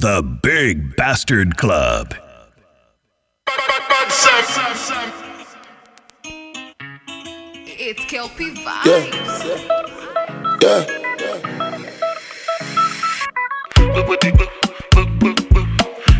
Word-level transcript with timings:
The 0.00 0.22
Big 0.42 0.96
Bastard 0.96 1.58
Club. 1.58 2.14
It's 7.66 8.04
Kelpie 8.06 8.54
Vibes. 8.54 8.86
Yeah. 10.62 10.84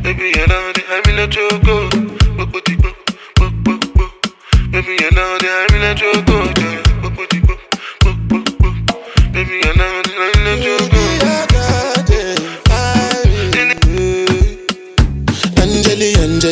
Baby, 0.03 0.27
you 0.29 0.47
know 0.47 0.73
that 0.75 0.85
I'm 0.91 1.05
in 1.09 1.19
a 1.19 1.27
choco. 1.27 1.89
Baby, 4.71 4.93
you 5.01 5.11
know 5.13 5.39
that 5.39 5.53
I'm 5.57 5.75
in 5.75 5.85
a 5.89 5.95
choco. 5.97 6.39
Baby, 9.33 9.55
you 9.55 9.73
know 9.75 10.03
that 10.03 10.17
I'm 10.21 10.41
in 10.41 10.53
a 10.53 10.63
choco. 10.63 11.50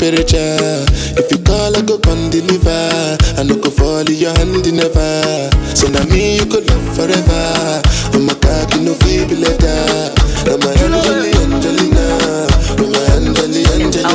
temperature. 0.00 0.80
If 1.20 1.30
you 1.30 1.38
call, 1.44 1.76
I 1.76 1.82
go 1.82 1.98
come 1.98 2.30
deliver. 2.30 3.18
I 3.36 3.42
no 3.44 3.56
go 3.60 3.68
fall 3.70 4.00
in 4.00 4.16
your 4.16 4.32
hand 4.32 4.64
never. 4.72 5.50
So 5.76 5.88
now 5.88 6.04
me 6.08 6.36
you 6.36 6.46
could 6.46 6.64
love 6.68 6.96
forever. 6.96 7.82
I'm 8.16 8.28
a 8.28 8.34
cocky 8.40 8.80
no 8.80 8.94
feeble 9.04 9.36
letter. 9.36 10.08
I'm 10.48 10.62
a 10.64 10.72
Angeli, 10.80 11.36
Angelina, 11.36 12.48
I'm 12.80 12.94
a 12.96 13.00
Angeli, 13.12 13.62
Angelina. 13.76 14.08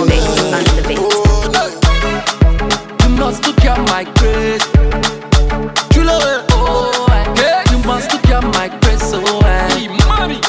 Oh, 0.98 1.46
no. 1.54 1.70
You 3.06 3.10
must 3.18 3.46
look 3.46 3.64
at 3.66 3.78
my 3.94 4.04
grace. 4.18 4.66
You 5.96 6.04
know 6.04 6.18
it, 6.18 6.46
oh, 6.50 7.06
eh. 7.12 7.34
yeah. 7.38 7.72
You 7.72 7.78
must 7.86 8.12
look 8.12 8.26
at 8.30 8.44
my 8.58 8.68
grace, 8.82 9.14
oh, 9.14 9.42
eh. 9.46 9.88
mommy. 10.10 10.42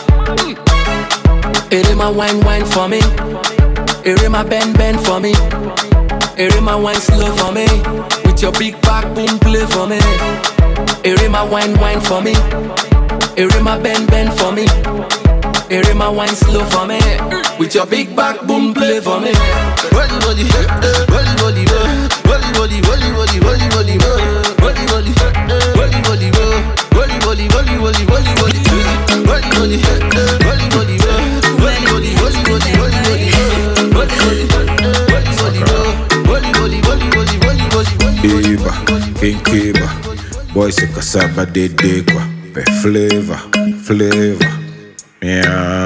It 1.71 1.87
is 1.87 1.95
my 1.97 2.09
wine, 2.09 2.41
wine 2.41 2.65
for 2.65 2.89
me. 2.89 3.01
It 4.07 4.23
is 4.23 4.31
my 4.31 4.45
bend, 4.45 4.76
bend 4.76 4.76
for 4.76 4.76
me. 5.27 5.33
Is 6.39 6.61
my 6.61 6.77
wine 6.77 7.03
slow 7.09 7.35
for 7.37 7.53
me. 7.53 7.67
With 8.25 8.43
your 8.43 8.53
big 8.53 8.81
back, 8.83 9.05
boom, 9.15 9.39
play 9.39 9.65
for 9.67 9.87
me. 9.87 9.99
Is 11.05 11.29
my 11.29 11.43
wine, 11.43 11.79
wine 11.81 12.01
for 12.01 12.21
me. 12.21 12.35
Is 13.37 13.55
my 13.63 13.79
bend, 13.79 14.09
bend 14.11 14.33
for 14.39 14.53
me. 14.53 14.67
Is 15.71 15.95
my 15.95 16.09
wine 16.09 16.37
slow 16.45 16.65
for 16.73 16.87
me. 16.87 17.01
With 17.59 17.75
your 17.75 17.87
big 17.87 18.15
back, 18.15 18.47
boom, 18.47 18.75
play 18.75 19.01
for 19.01 19.21
me. 19.21 19.33
Boy 40.57 40.73
se 40.73 40.87
kasaba 40.87 41.45
de 41.45 41.69
de 41.69 42.03
kwa 42.03 42.23
Pe 42.55 42.63
flavor, 42.81 43.37
flavor. 43.85 44.49
Yeah 45.21 45.85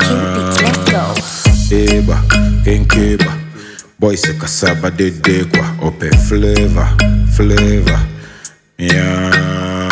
Iba, 1.73 2.23
King 2.65 2.87
Kiba 2.87 3.33
Boy 3.99 4.17
se 4.17 4.33
kasaba 4.39 4.91
de 4.91 5.11
de 5.11 5.45
kwa 5.51 5.89
Ope 5.89 6.11
flavor, 6.29 6.87
flavor. 7.35 7.99
Yeah 8.79 9.89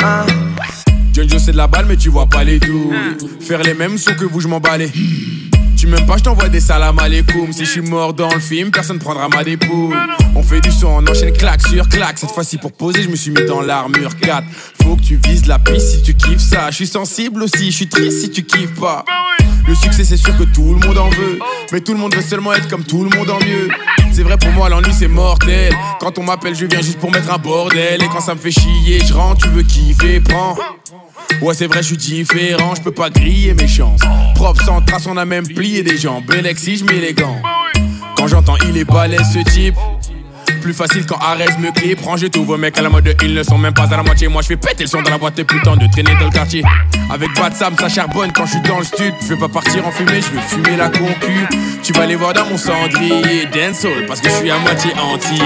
Jojo 1.12 1.38
c'est 1.40 1.50
de 1.50 1.56
la 1.56 1.66
balle 1.66 1.86
mais 1.86 1.96
tu 1.96 2.10
vois 2.10 2.26
pas 2.28 2.44
les 2.44 2.60
douilles 2.60 2.94
Faire 3.40 3.62
les 3.64 3.74
mêmes 3.74 3.98
sons 3.98 4.14
que 4.14 4.24
vous 4.26 4.40
je 4.40 4.46
m'en 4.46 4.60
balais 4.60 4.92
Tu 5.78 5.86
m'aimes 5.86 6.06
pas 6.06 6.16
je 6.16 6.24
t'envoie 6.24 6.48
des 6.48 6.58
salam 6.58 6.98
alaikum. 6.98 7.52
Si 7.52 7.64
je 7.64 7.70
suis 7.70 7.80
mort 7.80 8.12
dans 8.12 8.34
le 8.34 8.40
film 8.40 8.72
personne 8.72 8.98
prendra 8.98 9.28
ma 9.28 9.44
dépouille. 9.44 9.94
On 10.34 10.42
fait 10.42 10.60
du 10.60 10.72
son 10.72 10.88
on 10.88 11.06
enchaîne 11.06 11.32
claque 11.32 11.64
sur 11.68 11.88
claque. 11.88 12.18
Cette 12.18 12.32
fois-ci 12.32 12.58
pour 12.58 12.72
poser 12.72 13.04
je 13.04 13.08
me 13.08 13.14
suis 13.14 13.30
mis 13.30 13.46
dans 13.46 13.60
l'armure 13.60 14.16
4 14.16 14.44
Faut 14.82 14.96
que 14.96 15.02
tu 15.02 15.20
vises 15.24 15.46
la 15.46 15.60
piste 15.60 15.86
si 15.86 16.02
tu 16.02 16.14
kiffes 16.14 16.40
ça. 16.40 16.70
Je 16.70 16.74
suis 16.74 16.86
sensible 16.88 17.44
aussi 17.44 17.70
je 17.70 17.76
suis 17.76 17.88
triste 17.88 18.22
si 18.22 18.30
tu 18.30 18.42
kiffes 18.42 18.74
pas. 18.74 19.04
Le 19.68 19.74
succès 19.76 20.02
c'est 20.02 20.16
sûr 20.16 20.36
que 20.36 20.42
tout 20.42 20.74
le 20.74 20.84
monde 20.84 20.98
en 20.98 21.10
veut. 21.10 21.38
Mais 21.70 21.80
tout 21.80 21.92
le 21.92 22.00
monde 22.00 22.12
veut 22.12 22.22
seulement 22.22 22.54
être 22.54 22.68
comme 22.68 22.82
tout 22.82 23.04
le 23.04 23.16
monde 23.16 23.30
en 23.30 23.38
mieux. 23.38 23.68
C'est 24.10 24.24
vrai 24.24 24.36
pour 24.36 24.50
moi 24.50 24.68
l'ennui 24.68 24.92
c'est 24.92 25.06
mortel. 25.06 25.72
Quand 26.00 26.18
on 26.18 26.24
m'appelle 26.24 26.56
je 26.56 26.66
viens 26.66 26.82
juste 26.82 26.98
pour 26.98 27.12
mettre 27.12 27.32
un 27.32 27.38
bordel. 27.38 28.02
Et 28.02 28.08
quand 28.08 28.20
ça 28.20 28.34
me 28.34 28.40
fait 28.40 28.50
chier 28.50 28.98
je 29.06 29.14
rentre 29.14 29.42
tu 29.44 29.48
veux 29.50 29.62
kiffer 29.62 30.18
prends 30.18 30.56
Ouais, 31.40 31.54
c'est 31.54 31.66
vrai, 31.66 31.82
je 31.82 31.88
suis 31.88 31.96
différent, 31.96 32.74
je 32.74 32.82
peux 32.82 32.92
pas 32.92 33.10
griller 33.10 33.54
mes 33.54 33.68
chances. 33.68 34.00
Propre 34.34 34.64
sans 34.64 34.80
trace, 34.80 35.06
on 35.06 35.16
a 35.16 35.24
même 35.24 35.46
plié 35.46 35.82
des 35.82 35.96
jambes. 35.96 36.24
Alexis, 36.30 36.78
je 36.78 36.84
mets 36.84 37.00
les 37.00 37.14
gants. 37.14 37.40
Quand 38.16 38.26
j'entends 38.26 38.56
il 38.68 38.76
est 38.76 38.84
balèze 38.84 39.22
ce 39.32 39.50
type. 39.50 39.76
Plus 40.60 40.74
facile 40.74 41.06
quand 41.06 41.18
Arès 41.18 41.56
me 41.58 41.70
clip. 41.70 42.00
Rangez 42.00 42.30
tous 42.30 42.44
vos 42.44 42.56
mecs 42.56 42.76
à 42.78 42.82
la 42.82 42.88
mode, 42.88 43.14
ils 43.22 43.34
ne 43.34 43.42
sont 43.44 43.56
même 43.56 43.74
pas 43.74 43.84
à 43.84 43.96
la 43.96 44.02
moitié. 44.02 44.26
Moi, 44.26 44.42
je 44.42 44.48
fais 44.48 44.56
péter 44.56 44.82
le 44.82 44.88
son 44.88 45.02
dans 45.02 45.10
la 45.10 45.18
boîte 45.18 45.38
et 45.38 45.44
putain 45.44 45.76
de 45.76 45.86
traîner 45.86 46.14
dans 46.18 46.26
le 46.26 46.32
quartier. 46.32 46.64
Avec 47.10 47.32
Bad 47.36 47.54
Sam, 47.54 47.76
ça 47.78 47.88
charbonne 47.88 48.32
quand 48.32 48.44
je 48.46 48.52
suis 48.52 48.60
dans 48.62 48.78
le 48.78 48.84
stud. 48.84 49.14
Je 49.22 49.28
veux 49.28 49.38
pas 49.38 49.48
partir 49.48 49.86
en 49.86 49.92
fumée, 49.92 50.20
je 50.20 50.30
veux 50.30 50.40
fumer 50.40 50.76
la 50.76 50.88
concu. 50.88 51.46
Tu 51.82 51.92
vas 51.92 52.06
les 52.06 52.16
voir 52.16 52.32
dans 52.32 52.46
mon 52.46 52.58
cendrier. 52.58 53.46
Dancehall, 53.46 54.06
parce 54.06 54.20
que 54.20 54.28
je 54.28 54.34
suis 54.34 54.50
à 54.50 54.58
moitié 54.58 54.90
anti. 55.00 55.40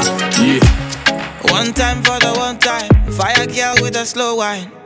One 1.53 1.73
time 1.75 2.03
for 2.03 2.19
the 2.19 2.37
one 2.39 2.59
time. 2.59 2.89
Fire 3.13 3.47
girl 3.47 3.75
with 3.83 3.97
a 3.97 4.07
slow 4.07 4.37
wine. 4.37 4.82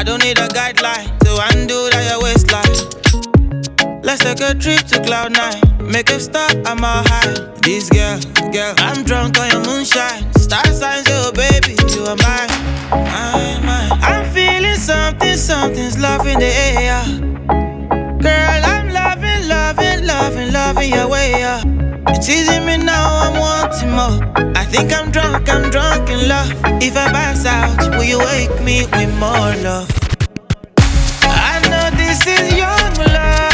I, 0.00 0.02
don't 0.02 0.24
need 0.24 0.38
a 0.38 0.48
guideline 0.48 1.12
to 1.18 1.30
undo 1.52 1.90
that 1.90 2.08
your 2.08 2.22
waistline. 2.24 4.00
Let's 4.02 4.24
take 4.24 4.40
a 4.40 4.54
trip 4.54 4.80
to 4.88 5.02
cloud 5.04 5.32
nine. 5.32 5.60
Make 5.78 6.08
a 6.08 6.18
stop, 6.18 6.56
I'm 6.64 6.82
all 6.82 7.04
high. 7.04 7.34
This 7.60 7.90
girl, 7.90 8.18
girl, 8.50 8.74
I'm 8.78 9.04
drunk 9.04 9.38
on 9.38 9.50
your 9.50 9.62
moonshine. 9.62 10.32
Star 10.36 10.64
signs, 10.72 11.06
oh 11.10 11.32
baby, 11.32 11.76
you 11.92 12.04
are 12.08 12.16
mine. 12.16 12.48
mine, 12.90 13.66
mine. 13.66 13.92
I'm 14.00 14.24
feeling 14.32 14.76
something, 14.76 15.36
something's 15.36 15.98
love 15.98 16.26
in 16.26 16.38
the 16.38 16.46
air. 16.46 17.04
Girl, 18.24 18.62
I'm 18.64 18.88
loving, 18.88 19.48
loving, 19.48 20.06
loving, 20.06 20.50
loving 20.50 20.94
your 20.94 21.08
way 21.08 21.42
up. 21.42 21.79
You're 22.12 22.22
teasing 22.22 22.66
me 22.66 22.76
now, 22.76 23.06
I'm 23.22 23.38
wanting 23.38 23.90
more. 23.90 24.18
I 24.56 24.64
think 24.64 24.92
I'm 24.92 25.12
drunk, 25.12 25.48
I'm 25.48 25.70
drunk 25.70 26.10
in 26.10 26.28
love. 26.28 26.50
If 26.82 26.96
I 26.96 27.06
pass 27.12 27.46
out, 27.46 27.78
will 27.94 28.02
you 28.02 28.18
wake 28.18 28.60
me 28.64 28.86
with 28.86 29.12
more 29.20 29.54
love? 29.62 29.88
I 31.22 31.60
know 31.70 31.86
this 31.96 32.26
is 32.26 32.56
young 32.58 32.94
love, 33.14 33.49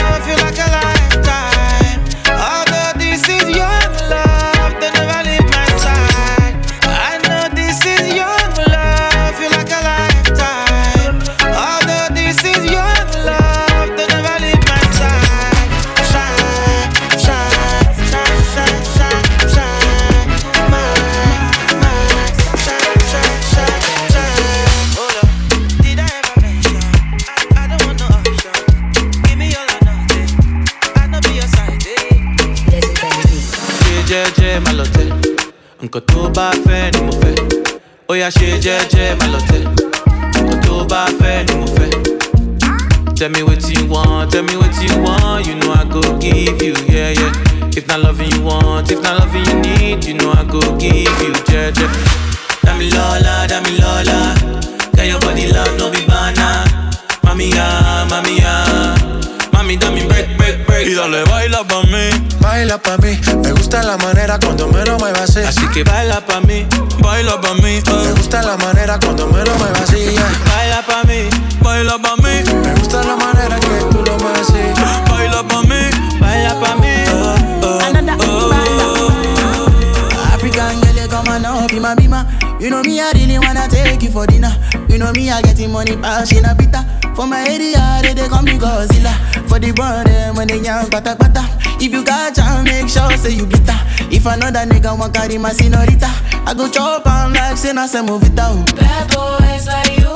make 92.66 92.88
sure 92.88 93.10
say 93.16 93.32
you 93.32 93.46
bitter. 93.46 93.78
If 94.10 94.26
another 94.26 94.66
nigga 94.66 94.98
want 94.98 95.14
carry 95.14 95.38
my 95.38 95.52
senorita, 95.52 96.10
I 96.46 96.54
go 96.54 96.68
chop 96.68 97.06
on 97.06 97.32
like 97.32 97.56
say 97.56 97.72
na 97.72 97.86
se 97.86 98.02
move 98.02 98.22
it 98.24 98.38
out. 98.38 98.54
Oh. 98.58 98.76
Bad 98.76 99.06
boys 99.14 99.66
like 99.66 99.98
you, 99.98 100.14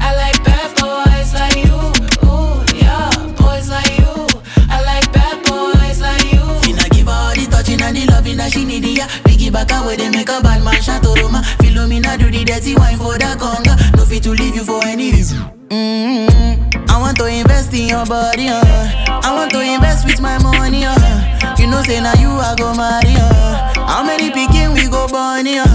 I 0.00 0.14
like 0.16 0.38
bad 0.44 0.70
boys 0.78 1.34
like 1.34 1.58
you. 1.58 1.78
Ooh 2.26 2.62
yeah, 2.78 3.10
boys 3.36 3.68
like 3.68 3.98
you, 3.98 4.14
I 4.70 4.78
like 4.86 5.12
bad 5.12 5.42
boys 5.44 6.00
like 6.00 6.24
you. 6.32 6.42
Finna 6.64 6.88
give 6.90 7.08
all 7.08 7.34
the 7.34 7.46
touching 7.50 7.82
and 7.82 7.96
the 7.96 8.06
loving 8.06 8.36
that 8.38 8.52
she 8.52 8.64
need, 8.64 8.84
yeah. 8.84 9.08
Piggy 9.24 9.50
back 9.50 9.70
away, 9.72 9.96
they 9.96 10.10
make 10.10 10.28
a 10.28 10.40
bad 10.40 10.62
man 10.64 10.80
shot 10.80 11.02
oh, 11.04 11.14
Roma. 11.20 11.42
Philomena 11.58 12.18
do 12.18 12.30
the 12.30 12.44
dirty 12.44 12.74
wine 12.74 12.96
for 12.96 13.18
the 13.18 13.30
conga. 13.38 13.74
No 13.96 14.04
fit 14.04 14.22
to 14.24 14.30
leave 14.30 14.54
you 14.54 14.64
for 14.64 14.84
any 14.84 15.12
reason. 15.12 15.57
Mm-hmm. 15.70 16.90
I 16.90 16.98
want 16.98 17.18
to 17.18 17.26
invest 17.26 17.72
in 17.74 17.88
your 17.88 18.06
body, 18.06 18.48
uh. 18.48 18.64
I 19.22 19.34
want 19.34 19.50
to 19.52 19.60
invest 19.60 20.06
with 20.06 20.20
my 20.20 20.38
money, 20.42 20.84
uh. 20.84 20.96
You 21.58 21.66
know, 21.66 21.82
say 21.82 22.00
now 22.00 22.14
you 22.14 22.30
I 22.30 22.54
go 22.56 22.72
marry, 22.74 23.14
uh. 23.16 23.72
How 23.86 24.02
many 24.02 24.30
picking 24.30 24.72
we 24.72 24.88
go 24.88 25.06
born, 25.08 25.46
uh. 25.46 25.68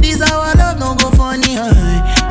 This 0.00 0.20
our 0.20 0.52
love 0.56 0.78
no 0.78 0.94
go 0.94 1.10
funny, 1.16 1.56
uh. 1.56 1.72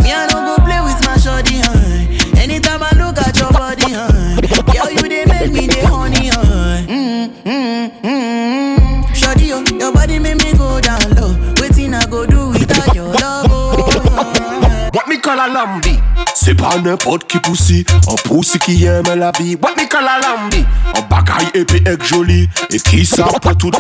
Me 0.04 0.14
I 0.14 0.28
no 0.30 0.56
go 0.56 0.64
play 0.64 0.80
with 0.86 1.02
my 1.06 1.18
shorty, 1.18 1.58
uh. 1.66 2.38
Anytime 2.40 2.84
I 2.84 2.92
look 2.98 3.18
at 3.18 3.38
your 3.40 3.52
body, 3.52 3.90
uh. 3.90 4.42
Girl, 4.70 4.92
you 4.92 5.02
they 5.10 5.26
make 5.26 5.52
me 5.52 5.66
the 5.66 5.86
honey, 5.90 6.30
uh. 6.30 6.86
Mm-hmm. 6.86 8.06
Mm-hmm. 8.06 9.14
Shorty, 9.14 9.52
uh, 9.52 9.62
your 9.82 9.92
body 9.92 10.20
make 10.20 10.38
me 10.38 10.54
go 10.54 10.80
down 10.80 11.02
low. 11.18 11.34
Waiting 11.60 11.94
I 11.96 12.06
go 12.06 12.26
do 12.28 12.50
without 12.50 12.94
your 12.94 13.08
love, 13.14 13.48
oh. 13.50 14.90
What 14.94 15.08
me 15.08 15.18
call 15.18 15.40
a 15.40 15.50
lambi? 15.50 15.99
C'est 16.34 16.56
pas 16.56 16.78
n'importe 16.78 17.28
qui 17.28 17.38
poussi, 17.40 17.86
un 18.10 18.16
poussi 18.28 18.58
qui 18.60 18.86
aime 18.86 19.14
la 19.16 19.32
vie. 19.40 19.56
What 19.62 19.76
me 19.78 19.88
call 19.88 20.08
a 20.08 20.20
lambi? 20.20 20.66
Un 20.96 21.02
bagaille 21.02 21.50
épais 21.54 21.84
et 21.86 22.04
joli, 22.06 22.50
et 22.72 22.80
qui 22.80 23.06
sort 23.06 23.40
pas 23.40 23.54
tout. 23.54 23.72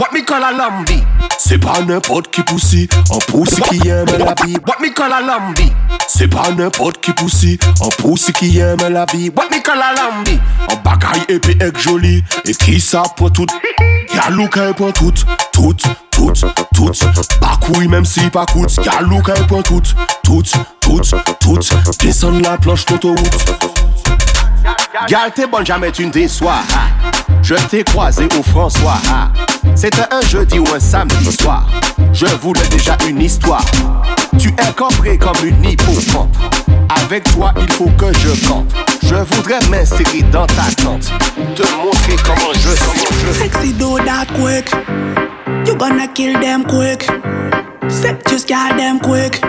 What 0.00 0.08
me 0.12 0.24
call 0.24 0.42
a 0.42 0.52
lambi? 0.52 1.02
C'est 1.38 1.58
pas 1.58 1.80
n'importe 1.86 2.30
qui 2.30 2.42
poussi, 2.42 2.88
un 3.12 3.18
poussi 3.30 3.60
qui 3.62 3.88
aime 3.88 4.06
la 4.18 4.34
vie. 4.44 4.56
What 4.66 4.80
me 4.80 4.92
call 4.92 5.12
a 5.12 5.20
lambi? 5.20 5.72
C'est 6.08 6.28
pas 6.28 6.50
n'importe 6.56 7.00
qui 7.00 7.12
poussi, 7.12 7.58
un 7.80 7.88
poussi 8.02 8.32
qui 8.32 8.58
aime 8.58 8.88
la 8.90 9.04
vie. 9.06 9.30
What 9.36 9.50
me 9.50 9.62
call 9.62 9.80
a 9.80 9.94
lambi? 9.94 10.38
Un 10.70 10.76
bagaille 10.76 11.24
épais 11.28 11.56
et 11.60 11.78
joli, 11.78 12.24
et 12.44 12.54
qui 12.54 12.80
sort 12.80 13.14
pas 13.14 13.30
tout. 13.30 13.46
Y'a 14.18 14.30
look 14.30 14.58
pour 14.76 14.92
tout, 14.92 15.12
tout, 15.52 15.72
tout, 16.10 16.32
tout. 16.74 16.92
Pas 17.40 17.56
couille 17.60 17.86
même 17.86 18.04
si 18.04 18.28
pas 18.30 18.46
coûte. 18.46 18.76
Y'a 18.84 19.00
look 19.00 19.30
pour 19.46 19.62
tout, 19.62 19.80
tout, 20.24 20.42
tout, 20.80 21.00
tout. 21.38 21.58
Descends 22.00 22.32
la 22.42 22.58
planche 22.58 22.84
d'autoroute. 22.86 23.54
Gal, 25.06 25.30
t'es 25.32 25.46
bonne, 25.46 25.64
jamais 25.64 25.92
tu 25.92 26.04
ne 26.04 26.10
déçois. 26.10 26.62
Je 27.42 27.54
t'ai 27.54 27.84
croisé 27.84 28.26
au 28.36 28.42
François. 28.42 28.98
C'était 29.76 30.12
un 30.12 30.26
jeudi 30.26 30.58
ou 30.58 30.66
un 30.74 30.80
samedi 30.80 31.30
soir. 31.40 31.68
Je 32.12 32.26
voulais 32.26 32.66
déjà 32.72 32.96
une 33.08 33.20
histoire. 33.22 33.64
Tu 34.38 34.48
es 34.48 34.72
cambré 34.76 35.18
comme 35.18 35.36
une 35.44 35.64
hippocampe. 35.64 36.36
Avec 37.04 37.24
toi, 37.32 37.52
il 37.60 37.70
faut 37.72 37.90
que 37.98 38.12
je 38.12 38.48
campe. 38.48 38.72
Je 39.02 39.14
voudrais 39.14 39.60
m'insérer 39.70 40.22
dans 40.30 40.46
ta 40.46 40.64
tente. 40.82 41.10
Te 41.54 41.62
montrer 41.76 42.16
comment 42.24 42.52
je 42.54 42.70
suis. 42.70 43.34
Sexy 43.34 43.72
do 43.72 43.98
that 43.98 44.26
quick. 44.34 44.70
You 45.66 45.74
gonna 45.76 46.08
kill 46.08 46.38
them 46.40 46.64
quick. 46.64 47.08
Set 47.88 48.26
just 48.28 48.48
got 48.48 48.76
them 48.76 49.00
quick. 49.00 49.40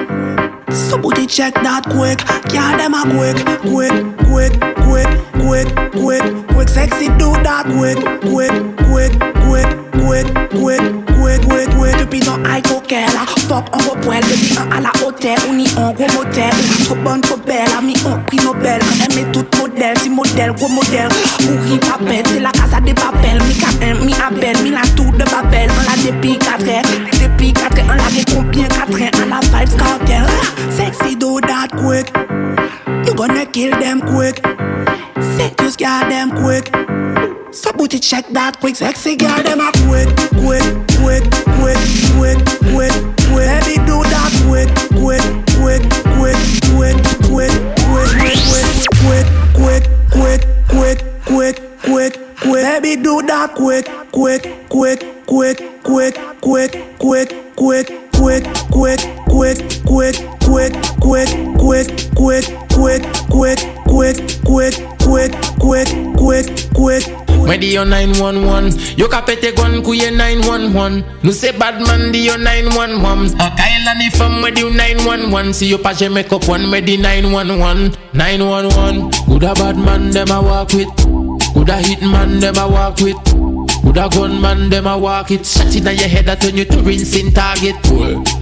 So 0.72 0.98
booty 0.98 1.28
check 1.28 1.54
that 1.56 1.84
quick. 1.90 2.24
Girl 2.50 2.78
them 2.78 2.94
a 2.94 3.04
quick, 3.04 3.38
quick, 3.62 3.92
quick, 4.28 4.54
quick, 4.86 5.08
quick, 5.50 5.68
quick, 5.94 6.24
quick. 6.54 6.70
Sexy 6.70 7.08
do 7.18 7.34
that 7.42 7.66
quick, 7.74 7.98
quick, 8.30 8.54
quick, 8.86 9.14
quick, 9.50 9.66
quick, 9.98 10.28
quick, 10.54 10.80
quick, 11.18 11.42
quick, 11.42 11.70
quick. 11.76 11.98
Depuis 11.98 12.20
non 12.22 12.38
aïe 12.46 12.62
coquelle, 12.62 13.10
fuck 13.48 13.66
on 13.74 13.78
va 13.78 13.96
poil. 14.02 14.22
Depuis 14.22 14.56
un 14.58 14.78
à 14.78 14.80
la 14.80 14.92
hôtel, 15.04 15.38
on 15.50 15.58
y 15.58 15.68
en 15.76 15.92
gros 15.94 16.08
motel. 16.14 16.54
Trop 16.86 16.96
bonne, 16.96 17.22
trop 17.22 17.38
belle, 17.38 17.68
ami 17.78 17.96
on 18.06 18.20
prix 18.28 18.38
Nobel. 18.38 18.80
On 18.84 19.18
aime 19.18 19.32
tout 19.32 19.46
modèle, 19.58 19.98
si 19.98 20.10
modèle, 20.10 20.52
gros 20.54 20.70
modèle. 20.70 21.10
Pourri 21.40 21.80
papel, 21.80 22.24
c'est 22.28 22.40
la 22.40 22.52
casa 22.52 22.80
des 22.82 22.94
papels. 22.94 23.42
Mi 23.48 23.54
K1, 23.54 24.06
mi 24.06 24.14
appel, 24.14 24.64
mi 24.64 24.70
la 24.70 24.82
tour 24.96 25.12
de 25.14 25.26
Babel. 25.26 25.70
On 25.72 25.82
l'a 25.90 26.12
depuis 26.12 26.38
4 26.38 26.70
heures, 26.70 26.84
depuis 27.22 27.54
4 27.54 27.80
heures. 27.80 27.86
On 27.90 27.96
l'a 27.96 28.36
combien 28.36 28.68
4 28.68 29.02
heures, 29.02 29.12
on 29.24 29.30
la 29.30 29.40
vibes 29.40 29.76
cartel. 29.76 30.26
Sexy 30.70 31.16
do 31.16 31.40
that 31.42 31.70
quick. 31.76 32.14
Gonna 33.20 33.46
kill 33.46 33.78
them 33.82 34.00
quick. 34.00 34.42
Just 35.58 35.78
got 35.78 36.08
them 36.08 36.32
quick. 36.32 36.68
So 37.54 37.74
booty 37.74 38.00
check 38.00 38.26
that 38.30 38.62
quick. 38.62 38.78
Sexy 38.78 39.18
girl 39.18 39.44
them 39.44 39.60
a 39.60 39.74
quick, 39.84 40.08
quick, 40.40 40.64
quick, 41.04 41.28
quick, 41.60 41.76
quick, 42.16 42.40
quick, 42.72 42.96
quick. 43.28 43.44
Heavy 43.44 43.76
do 43.84 44.00
that 44.08 44.32
quick, 44.48 44.72
quick, 44.96 45.20
quick, 45.60 45.84
quick, 46.16 46.40
quick, 46.72 46.96
quick, 47.28 47.52
quick, 47.84 48.32
quick, 49.04 49.28
quick, 49.52 49.84
quick, 50.08 50.48
quick, 50.70 51.00
quick, 51.28 51.60
quick, 51.84 52.16
quick. 52.40 52.64
Heavy 52.64 52.96
do 52.96 53.22
that 53.24 53.54
quick, 53.54 53.86
quick, 54.14 54.48
quick, 54.70 55.04
quick, 55.28 55.84
quick, 55.84 56.16
quick, 56.40 56.74
quick, 56.98 57.36
quick, 57.58 57.92
quick, 58.16 58.46
quick, 58.72 58.96
quick, 59.28 59.60
quick, 59.86 60.39
quick, 60.50 60.74
quick, 61.00 61.30
quick, 61.62 61.88
quick, 62.18 62.46
quick, 62.74 63.04
quick, 63.30 63.62
quick, 63.86 64.18
quick, 64.44 64.76
quick, 64.98 65.32
quick, 65.60 65.90
quick, 66.18 66.48
quick. 66.74 67.04
Ready 67.48 67.68
your 67.68 67.86
911 67.86 68.98
Yo 68.98 69.08
ka 69.08 69.22
pete 69.22 69.56
gwan 69.56 69.82
kouye 69.82 70.12
911 70.12 71.04
Nou 71.24 71.32
se 71.32 71.52
badman 71.54 72.12
di 72.12 72.26
yo 72.28 72.36
911 72.38 73.34
A 73.40 73.50
kaila 73.58 73.94
ni 73.98 74.10
fam 74.12 74.42
with 74.44 74.58
you 74.60 74.70
911 74.70 75.54
Si 75.54 75.70
yo 75.72 75.78
pa 75.78 75.94
jeme 75.94 76.24
kop 76.28 76.48
one 76.50 76.70
with 76.70 76.86
the 76.86 76.98
911 76.98 77.96
911 78.14 79.10
Good 79.26 79.44
a 79.44 79.54
bad 79.56 79.78
man 79.78 80.12
dem 80.12 80.30
a 80.30 80.42
walk 80.42 80.74
with 80.74 80.90
Good 81.54 81.70
a 81.70 81.78
hit 81.78 82.02
man 82.02 82.40
dem 82.40 82.58
a 82.58 82.68
walk 82.68 83.00
with 83.00 83.18
Good 83.84 83.98
a 83.98 84.10
gun 84.10 84.42
man 84.42 84.70
dem 84.70 84.86
a 84.86 84.98
walk 84.98 85.32
it 85.32 85.46
Shot 85.46 85.74
in 85.74 85.86
your 85.86 86.08
head 86.10 86.26
that 86.26 86.42
turn 86.42 86.58
you 86.58 86.66
to 86.66 86.82
rinsing 86.84 87.32
target 87.32 87.82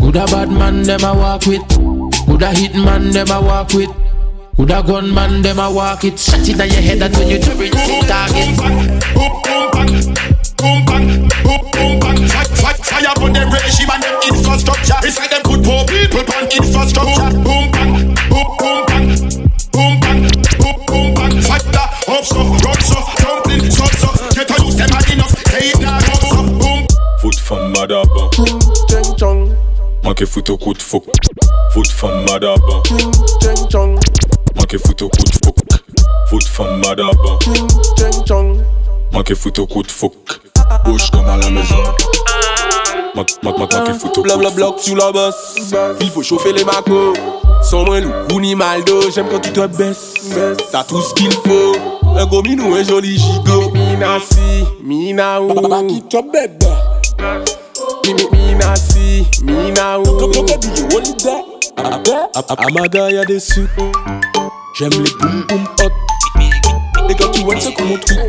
Good 0.01 0.15
a 0.17 0.25
bad 0.25 0.49
man 0.49 0.83
dem 0.83 1.03
a 1.03 1.13
walk 1.13 1.45
with 1.45 1.61
Good 2.27 2.41
a 2.43 2.51
hit 2.51 2.75
man 2.75 3.11
dem 3.11 3.31
a 3.31 3.41
walk 3.41 3.73
with. 3.73 3.89
Good 4.57 4.71
a 4.71 4.83
gun 4.83 5.13
man, 5.13 5.41
them 5.41 5.59
a 5.59 5.71
walk 5.71 6.03
it. 6.03 6.19
Shot 6.19 6.43
in 6.47 6.57
your 6.57 6.67
head 6.67 7.01
and 7.01 7.15
when 7.15 7.29
you 7.29 7.39
to 7.39 7.51
rinse 7.55 7.87
it 7.87 8.03
target. 8.03 8.51
Boom, 9.15 9.31
boom, 9.47 9.71
bang 9.71 9.93
Boom, 10.59 10.79
bang 10.85 11.07
Boom, 11.41 11.61
boom, 11.71 11.99
bang 12.03 12.27
Fire, 12.27 12.75
fire 12.83 13.15
on 13.23 13.31
them 13.31 13.49
regime 13.49 13.89
and 13.93 14.03
them 14.03 14.19
infrastructure. 14.27 14.99
It's 15.07 15.17
like 15.17 15.31
them 15.31 15.41
put 15.41 15.63
poor 15.63 15.85
people 15.87 16.27
on 16.35 16.43
infrastructure. 16.51 17.31
Boom, 17.39 17.71
bang. 17.71 18.11
Boom, 18.27 18.49
boom, 18.59 18.79
bang. 18.91 19.07
Boom, 19.71 19.93
bang. 20.03 20.21
Boom, 20.59 20.77
boom, 20.83 21.13
bang. 21.15 21.41
Fire 21.41 21.63
up 22.11 22.25
so, 22.27 22.43
run 22.43 22.81
so 22.83 22.99
Dumpling, 23.23 23.71
so, 23.71 23.85
so. 23.97 24.09
Get 24.35 24.51
a 24.51 24.65
use 24.65 24.75
them 24.75 24.89
hard 24.91 25.09
enough. 25.15 25.31
Say 25.47 25.71
it 25.71 25.79
now, 25.79 25.95
run 25.95 26.21
so. 26.27 26.43
Boom. 26.59 26.87
Foot 27.21 27.35
from 27.39 27.73
Madaba 27.73 28.27
Cheng 28.35 28.59
chong 28.59 28.76
Manke 30.07 30.25
foutou 30.25 30.55
kout 30.57 30.81
fouk 30.81 31.03
Fout 31.73 31.87
fam 31.91 32.21
madaba 32.29 32.77
Manke 34.55 34.77
foutou 34.79 35.09
kout 35.09 35.33
fouk 35.43 35.57
Fout 36.29 36.47
fam 36.47 36.79
madaba 36.79 37.33
Manke 39.11 39.35
foutou 39.35 39.67
kout 39.67 39.91
fouk 39.91 40.39
Bouche 40.85 41.11
comme 41.11 41.27
à 41.27 41.35
la 41.35 41.49
maison 41.49 41.83
Mak, 43.15 43.31
mak, 43.43 43.59
mak, 43.59 44.23
Blabla 44.23 44.51
bloc 44.51 44.79
sur 44.79 44.95
la 44.95 45.11
bosse. 45.11 45.55
Il 45.99 46.09
faut 46.09 46.23
chauffer 46.23 46.53
les 46.53 46.63
macos. 46.63 47.13
Sans 47.61 47.83
moins 47.83 47.99
loup 47.99 48.39
ni 48.39 48.55
maldo 48.55 49.11
J'aime 49.13 49.27
quand 49.29 49.41
tu 49.41 49.51
te 49.51 49.67
baisses. 49.67 50.13
T'as 50.71 50.85
tout 50.85 51.01
ce 51.01 51.13
qu'il 51.15 51.33
faut. 51.33 51.75
Un 52.15 52.25
gros 52.27 52.43
un 52.43 52.83
joli 52.83 53.17
gigot. 53.17 53.71
Mina 53.71 54.19
si, 54.21 54.63
mina 54.81 55.41
ou 55.41 55.53
Baba 55.53 55.83
qui 55.83 56.01
te 56.03 56.17
bébé 56.31 56.67
Mina 58.31 58.75
si, 58.75 59.25
mina 59.43 59.99
ou. 59.99 60.03
Amada 62.57 63.11
y'a 63.11 63.25
des 63.25 63.39
sucres. 63.39 63.67
J'aime 64.77 64.91
les 64.91 65.11
boum 65.19 65.45
boum 65.47 65.63
hot. 65.81 65.91
Et 67.09 67.15
quand 67.15 67.31
tu 67.31 67.41
vois 67.43 67.59
ça 67.59 67.69
comme 67.71 67.87
mon 67.87 67.97
truc. 67.97 68.19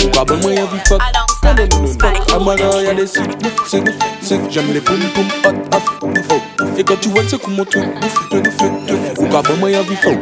Faut 0.00 0.08
pas 0.08 0.24
bon 0.24 0.36
moyen 0.38 0.64
vie 0.64 0.80
fuck. 0.86 1.00
Non, 1.42 1.54
non, 1.54 1.66
non, 1.70 1.82
non. 1.82 2.36
Amada 2.36 2.82
y'a 2.82 2.94
des 2.94 3.06
sucres. 3.06 3.36
J'aime 4.50 4.72
les 4.72 4.80
boum 4.80 5.00
boum 5.14 5.28
hot. 5.44 5.54
Oh. 5.72 5.78
Quand 6.86 7.00
tu 7.00 7.08
vois 7.08 7.22
ça 7.28 7.36
comme 7.38 7.54
mon 7.54 7.64
truc. 7.64 7.84
Faut 9.16 9.26
pas 9.26 9.42
bon 9.42 9.56
moyen 9.56 9.82
vie 9.82 9.96
fuck. 9.96 10.18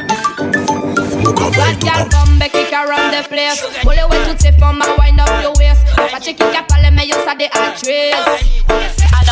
Bad 1.56 1.80
girl 1.80 2.08
come 2.10 2.38
back 2.38 2.52
kick 2.52 2.72
around 2.72 3.12
the 3.12 3.22
place 3.28 3.62
Bully 3.84 4.02
way 4.10 4.18
toutes 4.28 4.40
ces 4.40 4.52
femmes 4.52 4.82
à 4.82 5.00
wind 5.00 5.20
up 5.20 5.28
your 5.42 5.52
waist 5.58 5.73
Pas 6.10 6.20
checker 6.20 6.44
qu'à 6.52 6.62
parler 6.62 6.90
mais 6.92 7.06
yo 7.06 7.16
ça 7.24 7.34
des 7.34 7.46
actrices. 7.46 8.14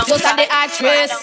Yo 0.09 0.17
ça 0.19 0.35
des 0.35 0.49
actrices. 0.65 1.19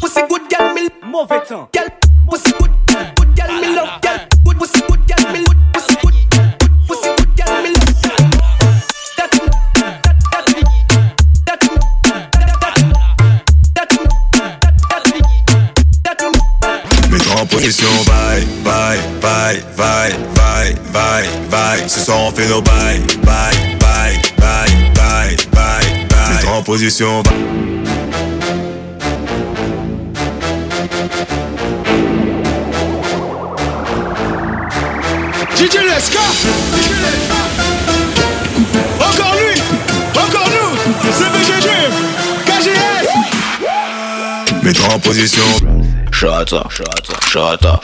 Pussy 0.00 0.20
good 0.28 0.42
girl 0.50 0.74
me 0.74 0.88
Mauvais 1.06 1.40
temps. 1.42 1.68
Girl 1.74 1.88
Pussy 2.30 2.52
good 2.58 2.70
Good 3.16 3.36
girl 3.36 3.60
me 3.60 3.74
love. 3.74 4.00
Girl 4.02 4.18
Good 4.44 4.58
pussy 4.58 4.80
good 4.88 5.00
girl 5.06 5.32
me 5.32 5.38
good 5.44 5.56
Pussy 5.72 5.94
good 6.02 6.14
Pussy 6.88 7.08
good 7.16 7.36
girl 7.36 7.62
me 7.62 7.70
love. 7.70 7.80
That 9.16 9.30
That 11.44 11.58
That 16.04 16.18
Mets-toi 17.10 17.40
en 17.40 17.46
position, 17.46 17.88
bye, 18.06 18.44
bye, 18.64 18.98
bye, 19.20 19.60
bye, 19.76 20.12
bye, 20.34 20.74
bye, 20.92 21.24
bye. 21.50 21.88
Ce 21.88 22.00
soir 22.00 22.18
on 22.20 22.30
fait 22.30 22.46
nos 22.48 22.62
bye, 22.62 23.00
bye, 23.24 23.76
bye, 23.80 24.20
bye, 25.20 25.36
bye, 25.52 26.06
bye, 26.08 26.48
en 26.48 26.62
position, 26.62 27.22
DJ 35.56 35.76
Leska. 35.84 36.20
Encore 38.98 39.34
lui. 39.34 39.60
Encore 40.14 40.48
nous. 40.48 40.72
C'est 41.12 41.30
Dream 41.60 41.92
KGS 42.46 43.08
Mets-toi 44.62 44.94
en 44.94 44.98
position. 45.00 45.42
Shata, 46.10 46.66
shata, 46.70 47.20
shata. 47.28 47.80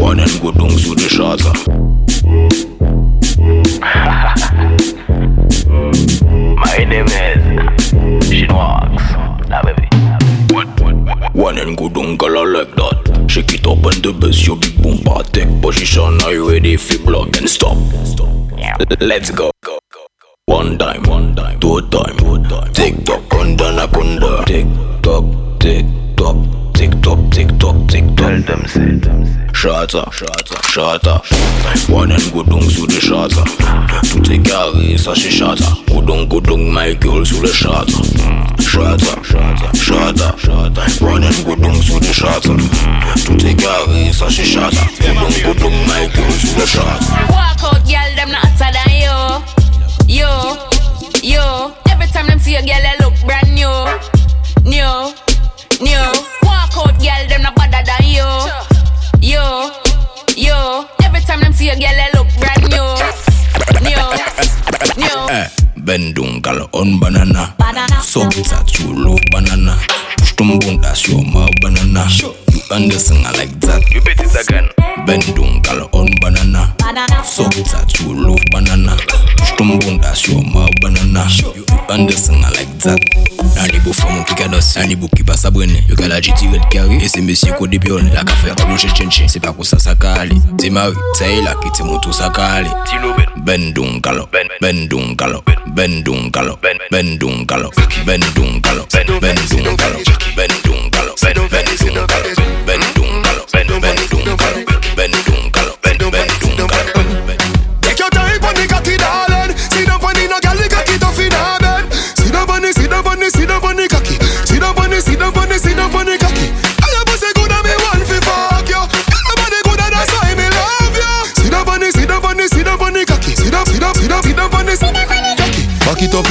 One 0.00 0.20
and 0.20 0.40
good 0.40 0.56
with 0.62 0.98
the 0.98 1.08
shata. 1.08 1.52
My 6.60 6.84
name 6.84 7.06
is 7.06 7.92
Chinois. 8.28 9.48
Now 9.48 9.62
baby. 9.62 9.88
One 11.32 11.58
and 11.58 11.76
good 11.76 11.96
uncle 11.96 12.46
like 12.46 12.74
that. 12.76 13.26
Shake 13.28 13.54
it 13.54 13.66
up 13.66 13.84
and 13.84 14.02
the 14.04 14.12
best 14.12 14.46
your 14.46 14.56
big 14.56 14.76
boom 14.82 14.98
take 15.32 15.62
position. 15.62 16.20
Are 16.22 16.32
you 16.32 16.50
ready 16.50 16.76
for 16.76 16.98
block 17.04 17.36
and 17.38 17.48
stop? 17.48 17.76
Let's 19.00 19.30
go. 19.30 19.50
One 20.46 20.76
time, 20.78 21.02
one 21.04 21.34
time, 21.36 21.60
two 21.60 21.80
time, 21.88 22.16
two 22.18 22.42
time. 22.44 22.72
Tick 22.72 23.04
tock, 23.04 23.22
kunda 23.30 23.72
na 23.74 23.86
kunda. 23.86 24.44
Tick 24.44 24.66
tock, 25.02 25.24
tick 25.60 25.86
tock, 26.16 26.36
tick 26.74 26.90
tock, 27.02 27.30
tick 27.30 27.48
tock, 27.58 27.88
tick 27.88 28.04
tock. 28.16 28.16
Tell 28.16 28.40
them 28.42 28.66
say, 28.66 29.39
Shata, 29.60 30.02
shata, 30.10 30.56
shata. 30.72 31.92
One 31.92 32.12
and 32.12 32.32
good 32.32 32.46
dung 32.46 32.62
sous 32.62 32.86
the 32.86 32.98
shata. 32.98 33.44
Tout 34.08 34.32
est 34.32 34.38
carré, 34.38 34.96
ça 34.96 35.12
c'est 35.14 35.30
shata. 35.30 35.66
Goudong, 35.86 36.26
goudong, 36.28 36.72
my 36.72 36.94
girl 36.94 37.26
sous 37.26 37.42
le 37.42 37.52
shata. 37.52 37.92
Shata, 38.56 39.20
shata, 39.22 39.70
shata, 39.76 40.34
shata. 40.38 41.02
One 41.04 41.24
and 41.24 41.44
good 41.44 41.60
dung 41.60 41.74
sous 41.82 42.00
the 42.00 42.10
shata. 42.10 42.56
Tout 43.26 43.46
est 43.46 43.54
carré, 43.54 44.10
ça 44.14 44.30
c'est 44.30 44.46
shata. 44.46 44.80
Goudong, 44.98 45.42
goudong, 45.44 45.76
my 45.86 46.08
girl 46.08 46.32
sous 46.40 46.58
le 46.58 46.64
shata. 46.64 46.96
Walk 47.28 47.62
out 47.62 47.84
girl 47.84 48.16
them 48.16 48.30
not 48.30 48.40
hotter 48.40 48.72
than 48.72 48.88
you 48.96 50.16
Yo, 50.22 50.56
yo 51.22 51.74
Every 51.90 52.06
time 52.06 52.28
them 52.28 52.38
see 52.38 52.56
a 52.56 52.62
girl 52.62 52.80
they 52.80 53.04
look 53.04 53.12
brand 53.26 53.54
new 53.54 53.68
New, 54.64 55.12
new 55.84 56.06
Walk 56.44 56.72
out 56.78 56.98
girl 56.98 57.28
them 57.28 57.42
not 57.42 57.54
better 57.56 57.84
than 57.84 58.08
you 58.08 58.69
Yo, 59.20 59.70
yo 60.36 60.86
Every 61.04 61.20
time 61.20 61.40
them 61.40 61.52
see 61.52 61.68
a 61.68 61.74
girl 61.76 61.92
they 61.92 62.08
look 62.14 62.28
brand 62.38 62.62
new 62.70 62.88
New, 63.84 64.04
new 64.96 65.18
Eh, 65.30 65.48
Bendung 65.76 66.42
kala 66.42 66.68
on 66.72 66.98
banana. 67.00 67.54
Banana. 67.58 68.00
So 68.02 68.20
that 68.28 68.78
you 68.78 68.92
love 68.92 69.20
banana. 69.32 69.76
Push 70.18 70.34
them 70.36 70.58
bundas 70.60 71.08
your 71.08 71.24
mouth 71.24 71.50
banana. 71.62 72.06
You 72.20 72.34
understand 72.70 73.26
I 73.26 73.32
like 73.32 73.60
that. 73.60 73.82
You 73.90 74.00
bet 74.02 74.20
it 74.20 74.34
again. 74.48 74.68
Bendung 75.06 75.64
kala 75.64 75.88
on 75.92 76.08
banana. 76.20 76.74
banana. 76.90 77.24
Sucks 77.24 77.74
at 77.74 78.00
you 78.00 78.14
love 78.14 78.42
banana. 78.50 78.96
Stumbung 79.46 80.00
that's 80.00 80.26
your 80.26 80.42
ma 80.42 80.66
banana. 80.80 81.26
You 81.54 81.64
understand 81.88 82.44
I 82.44 82.50
like 82.50 82.78
that. 82.82 82.98
Nan 83.54 83.68
li 83.70 83.78
bo 84.96 85.06
la 86.08 86.20
jiti 86.20 86.46
red 86.50 86.64
kare, 86.70 86.96
e 86.96 87.08
se 87.08 87.20
mesye 87.20 87.52
kou 87.52 87.66
de 87.66 87.78
pion 87.78 88.10
La 88.14 88.24
ka 88.24 88.34
fer 88.34 88.54
tablo 88.54 88.76
che 88.76 88.88
chen 88.94 89.10
chen, 89.10 89.28
se 89.28 89.38
pa 89.38 89.52
kou 89.52 89.62
sa 89.64 89.78
sa 89.78 89.94
ka 89.94 90.14
ale 90.20 90.34
Te 90.58 90.70
mari, 90.70 90.96
la 91.44 91.54
ki 91.54 91.70
te 91.70 91.82
moto 91.84 92.12
sa 92.12 92.30
ka 92.30 92.56
ale 92.56 92.70
Ben. 93.44 93.72
Don 93.72 94.00
galo, 94.00 94.28
ben 94.60 94.88
don 94.88 95.14
galo 95.14 95.42
Ben. 95.74 96.02
don 96.02 96.30
galo, 96.30 96.56
ben. 96.62 96.78
don 96.88 96.90
galo 96.90 96.90
Ben 96.90 97.18
don 97.18 97.40
galo, 97.50 97.70
ben 98.06 98.20
don 98.34 98.60
galo 98.60 98.86
Ben 98.90 99.36
don 99.46 99.76
galo, 99.76 100.04
ben 100.36 100.48
don 100.64 100.90
galo 100.90 101.14
Ben 102.66 102.80
don 102.94 103.22
galo, 103.22 103.46
ben 103.86 103.96
don 104.08 104.69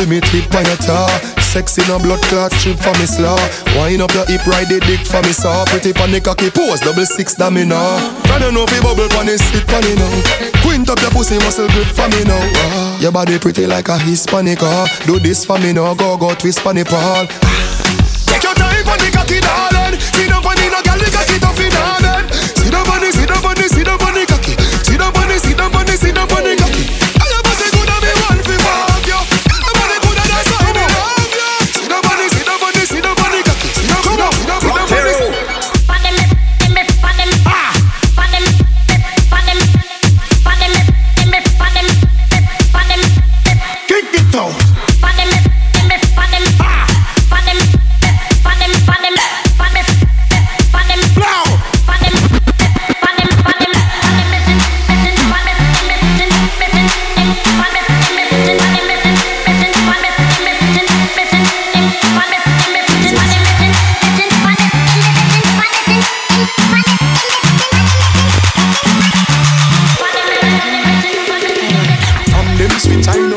me 0.09 0.19
tip 0.19 0.53
on 0.55 0.65
your 0.65 0.77
tar. 0.77 1.07
Sexy 1.49 1.81
no 1.87 1.97
blood 1.97 2.21
clot 2.29 2.51
strip 2.53 2.77
for 2.77 2.93
me 2.99 3.05
slaw 3.05 3.37
Wind 3.73 4.03
up 4.03 4.13
your 4.13 4.25
hip 4.27 4.45
ride 4.45 4.69
the 4.69 4.79
dick 4.85 5.01
for 5.05 5.21
me 5.21 5.33
saw. 5.33 5.65
Pretty 5.65 5.93
pon 5.93 6.11
the 6.11 6.21
cocky 6.21 6.51
pose 6.51 6.79
double 6.79 7.05
six 7.05 7.33
da 7.33 7.49
me 7.49 7.65
now 7.65 7.97
Can 8.25 8.41
you 8.41 8.51
know 8.51 8.67
fi 8.67 8.79
bubble 8.81 9.09
pon 9.09 9.25
the 9.25 9.37
sit 9.37 9.65
pon 9.65 9.81
it 9.81 9.97
now. 9.97 10.61
Quint 10.61 10.89
up 10.89 11.01
your 11.01 11.09
pussy 11.09 11.37
muscle 11.39 11.67
grip 11.69 11.87
for 11.87 12.07
me 12.09 12.23
now. 12.23 12.97
Your 12.99 13.11
body 13.11 13.39
pretty 13.39 13.65
like 13.65 13.89
a 13.89 13.97
Hispanic 13.97 14.59
ah. 14.61 14.85
Do 15.05 15.17
this 15.17 15.43
for 15.43 15.57
me 15.57 15.73
now 15.73 15.95
go 15.95 16.17
go 16.17 16.35
twist 16.35 16.63
the 16.63 16.85
pole. 16.85 17.25
Take 17.25 17.68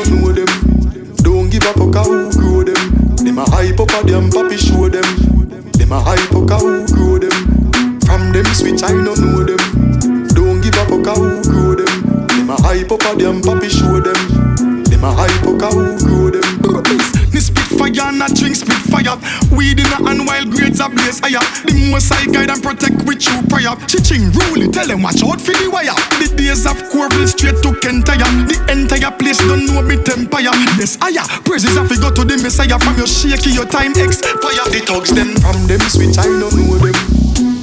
don't 0.03 0.21
know 0.21 0.31
them. 0.31 0.47
Don't 1.17 1.49
give 1.49 1.63
a 1.63 1.73
fuck 1.73 2.05
who 2.05 2.31
grow 2.31 2.63
them. 2.63 3.15
They 3.23 3.31
a 3.31 3.45
hype 3.49 3.79
up 3.79 3.89
a 3.89 4.05
them 4.05 4.29
papi 4.29 4.57
show 4.57 4.89
them. 4.89 5.05
They 5.73 5.85
a 5.85 5.99
hype 5.99 6.33
up 6.35 6.49
how 6.49 6.59
who 6.59 6.85
grow 6.87 7.19
them. 7.19 7.99
From 8.01 8.31
them 8.31 8.45
switch 8.53 8.83
I 8.83 8.91
don't 8.91 9.19
know 9.19 9.43
them. 9.43 10.27
Don't 10.29 10.61
give 10.61 10.75
a 10.75 10.85
fuck 10.85 11.17
who 11.17 11.43
grow 11.43 11.75
them. 11.75 12.27
They 12.27 12.43
a 12.51 12.55
hype 12.61 12.91
up 12.91 13.01
a 13.01 13.15
them 13.15 13.41
papi 13.41 13.69
show 13.69 13.99
them. 13.99 14.83
They 14.83 14.95
a 14.95 15.11
hype 15.11 15.47
up 15.47 15.61
how 15.61 15.71
who 15.71 15.97
grow 15.99 16.29
them. 16.29 17.31
This 17.31 17.47
spit 17.47 17.63
fire 17.79 18.09
and 18.09 18.21
a 18.21 18.33
drink 18.33 18.55
fire. 19.17 19.55
Weed 19.55 19.79
in 19.79 19.85
a 19.85 19.99
hand 20.01 20.25
while 20.27 20.45
grades 20.45 20.81
are 20.81 20.89
blaze 20.89 21.19
higher. 21.19 21.41
The 21.65 21.89
most 21.91 22.11
I 22.11 22.25
guide 22.25 22.49
and 22.49 22.61
protect 22.61 23.03
with 23.05 23.19
true 23.19 23.41
prayer. 23.49 23.75
Chiching 23.87 24.33
rule 24.33 24.71
tell 24.71 24.87
them 24.87 25.03
watch 25.03 25.23
out 25.23 25.41
for 25.41 25.53
the 25.53 25.69
wire. 25.69 25.95
The 26.19 26.31
days 26.35 26.65
of 26.65 26.77
Corville 26.89 27.27
straight 27.27 27.61
to 27.63 27.71
Kentire. 27.79 28.27
The 28.47 28.57
entire 28.71 29.11
place 29.11 29.39
don't 29.39 29.65
know 29.65 29.81
me 29.81 29.97
empire. 30.13 30.53
Yes, 30.77 30.97
higher. 31.01 31.23
Praises 31.43 31.75
have 31.75 31.89
to 31.89 31.97
go 31.99 32.09
to 32.11 32.23
the 32.23 32.37
Messiah 32.37 32.79
from 32.79 32.97
your 32.97 33.07
shaky, 33.07 33.51
your 33.51 33.65
time 33.65 33.93
expire. 33.95 34.65
The 34.69 34.81
thugs 34.85 35.11
them 35.13 35.35
From 35.41 35.67
them 35.67 35.81
switch, 35.89 36.17
I 36.17 36.25
don't 36.25 36.53
know 36.55 36.77
them. 36.77 36.95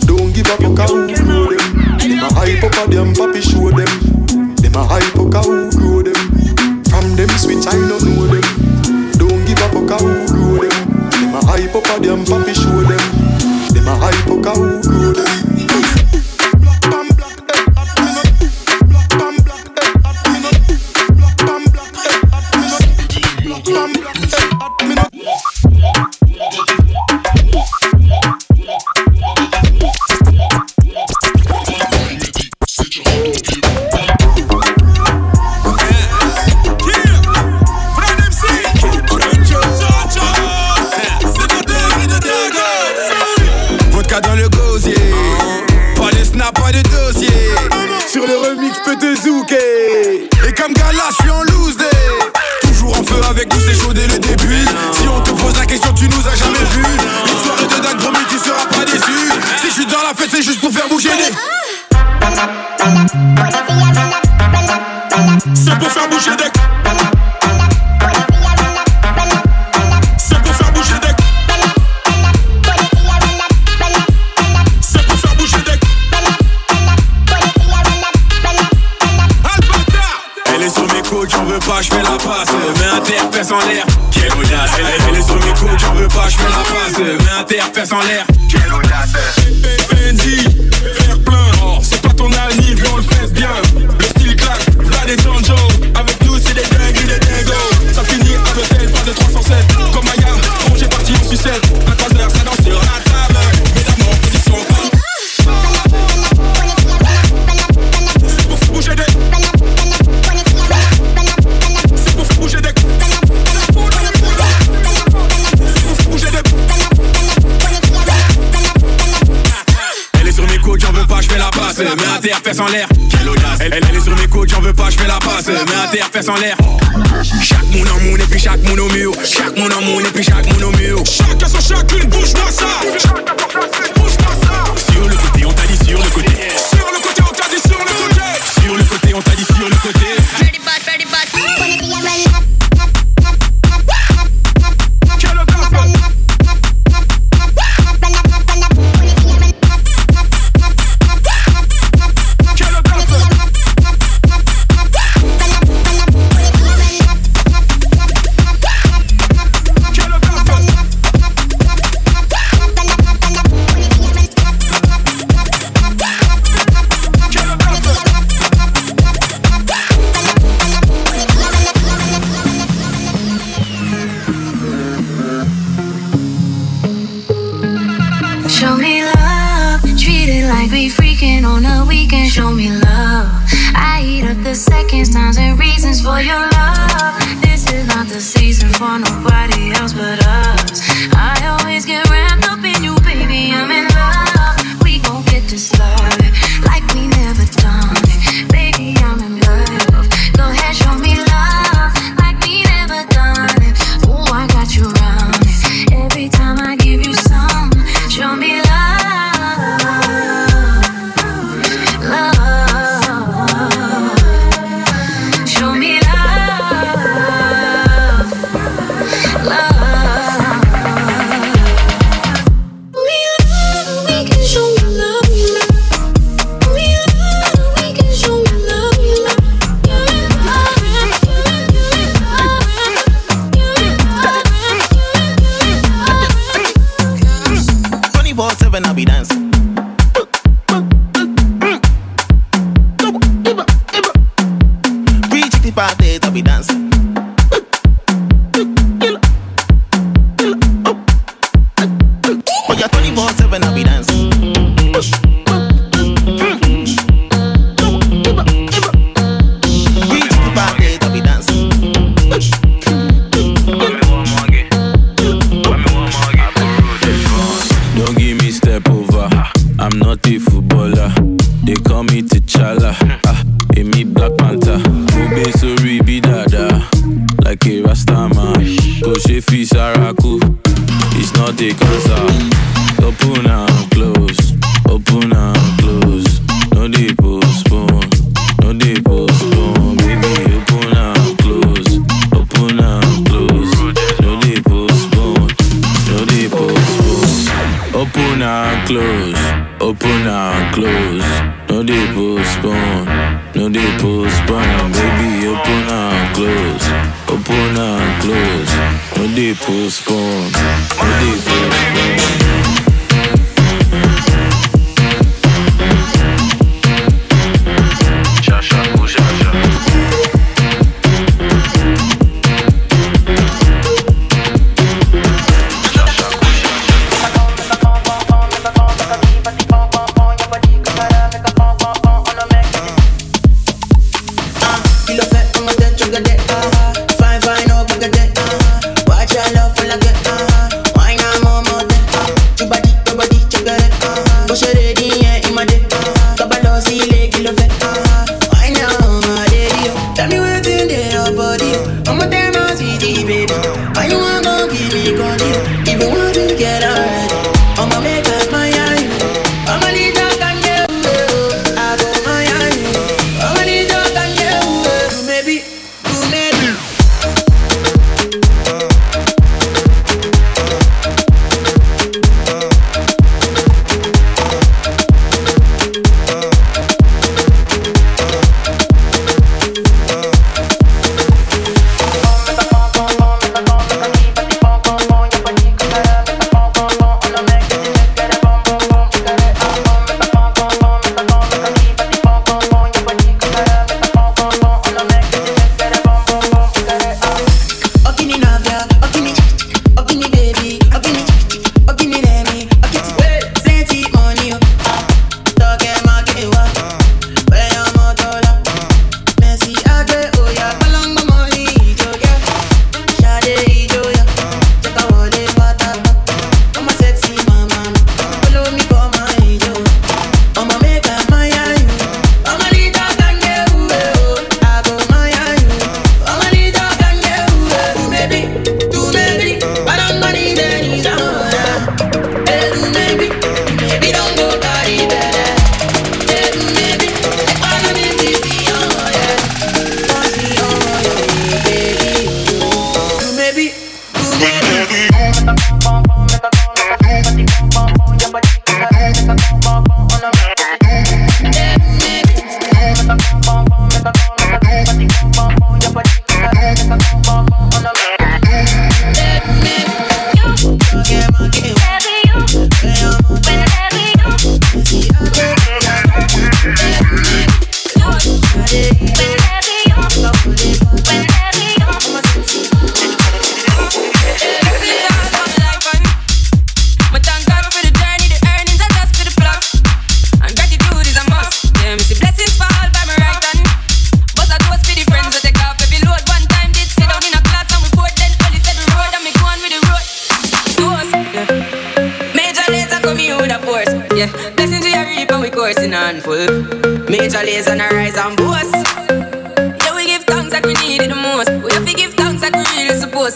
Don't 0.07 0.33
give 0.35 0.47
a 0.47 0.57
fuck 0.59 0.91
who 0.91 1.07
grow 1.15 1.51
them. 1.51 1.99
Them 1.99 2.19
a 2.19 2.29
hype 2.35 2.65
up 2.65 2.77
a 2.79 2.91
them, 2.91 3.15
papi 3.15 3.43
show 3.43 3.71
them. 3.71 3.91
Them 4.57 4.75
a 4.75 4.83
hype 4.85 5.19
up 5.19 5.45
who 5.45 5.71
grow 5.71 6.03
them. 6.03 6.21
From 6.91 7.17
them 7.17 7.31
switch, 7.39 7.67
I 7.67 7.77
don't 7.77 8.03
know 8.03 8.27
them. 8.27 8.45
Don't 9.19 9.45
give 9.47 9.63
up 9.63 9.75
a 9.75 9.87
fuck 9.87 10.01
who 10.01 10.27
grow 10.29 10.69
them. 10.69 10.70
A 11.41 11.47
hype 11.47 11.75
up 11.75 11.85
a 11.97 12.01
them, 12.01 12.25
papi 12.27 12.53
show 12.53 12.83
them. 12.83 13.73
Them 13.73 13.89
a 13.89 13.97
hype 13.97 14.31
up 14.31 14.57
who 14.57 14.83
grow 14.83 15.13
them. 15.13 15.40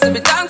Really 0.03 0.15
supposed 0.15 0.39
to 0.39 0.44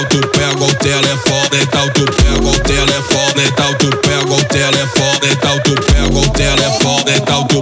então 0.00 0.20
tu 0.20 0.28
pega 0.28 0.64
o 0.64 0.74
telefone, 0.76 1.62
então 1.62 1.88
tu 1.90 2.04
pega 2.06 2.48
o 2.48 2.60
telefone, 2.60 3.44
então 3.46 3.74
tu 3.74 3.90
pega 3.98 4.32
o 4.32 4.44
telefone, 4.44 5.32
então 5.32 5.60
tu 5.60 5.74
pega 5.74 6.18
o 6.18 6.30
telefone, 6.30 7.12
então 7.16 7.44
tu 7.44 7.60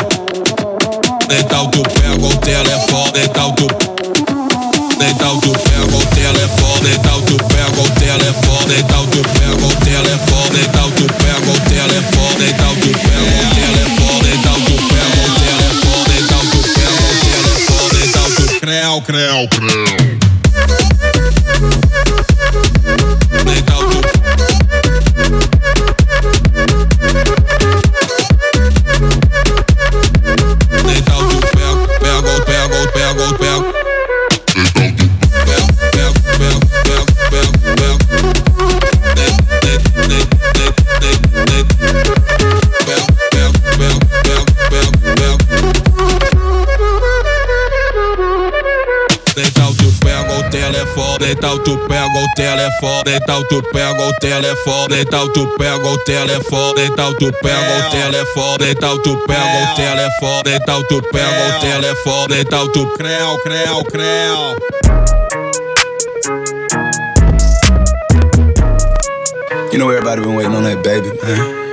então 1.30 1.68
tu 1.68 1.82
pega 1.82 2.26
o 2.26 2.36
telefone, 2.36 3.24
então 3.24 3.52
tu 3.54 3.66
então 5.00 5.40
tu 5.40 5.50
pega 5.50 5.96
o 5.96 6.06
telefone, 6.14 6.94
então 6.94 7.22
tu 7.22 7.36
pega 7.48 7.80
o 7.80 7.90
telefone, 7.98 8.74
então 8.78 9.06
tu 9.08 9.22
pega 9.34 9.66
o 9.66 9.74
telefone, 9.82 10.60
então 10.62 10.90
tu 10.92 11.06
pega 11.18 11.50
o 11.50 11.60
telefone, 11.60 12.50
então 12.50 12.74
tu 12.76 12.94
pega 12.94 13.10
o 13.10 13.50
telefone, 13.50 14.30
então 14.34 14.54
tu 14.60 14.76
pega 14.86 15.22
o 15.22 15.40
telefone, 15.40 16.14
então 16.22 16.40
tu 16.46 16.58
pega 16.68 17.02
o 17.02 17.20
telefone, 17.24 17.98
então 18.06 18.30
tu 18.30 18.60
creu, 18.60 19.02
creu, 19.02 19.48
creu. 19.48 19.87
Então 51.38 51.56
tu 51.60 51.78
pega 51.86 52.18
o 52.18 52.34
telefone, 52.34 53.14
então 53.14 53.44
tu 53.44 53.62
pega 53.72 54.02
o 54.02 54.12
telefone, 54.14 55.02
então 55.02 55.32
tu 55.32 55.46
pega 55.56 55.88
o 55.88 55.98
telefone, 55.98 56.82
então 56.82 57.14
tu 57.14 57.32
pega 57.40 57.78
o 57.78 57.90
telefone, 57.90 58.70
então 58.72 58.98
tu 58.98 59.16
pega 59.24 59.62
o 59.62 59.76
telefone, 59.76 60.56
então 60.56 60.82
tu 60.88 61.00
pega 61.12 61.48
o 61.48 61.60
telefone, 61.60 62.40
então 62.40 62.68
tu 62.72 62.86
creu, 62.96 63.38
creu, 63.38 63.84
creu. 63.84 64.56
You 69.70 69.78
know 69.78 69.90
everybody 69.90 70.22
been 70.22 70.34
waiting 70.34 70.56
on 70.56 70.64
that 70.64 70.82
baby, 70.82 71.12
man. 71.22 71.68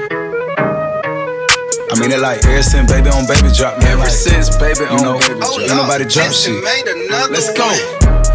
I 1.91 1.99
mean 1.99 2.11
it 2.11 2.19
like 2.19 2.45
ever 2.45 2.61
since 2.61 2.91
baby 2.91 3.09
on 3.09 3.25
baby 3.25 3.49
drop, 3.51 3.79
man. 3.79 3.97
Ever 3.97 4.11
since 4.11 4.55
baby 4.57 4.81
you 4.81 5.01
know, 5.01 5.19
ain't 5.19 5.75
nobody 5.75 6.05
drop 6.05 6.31
shit. 6.31 6.63
Let's 7.31 7.51
go. 7.53 7.65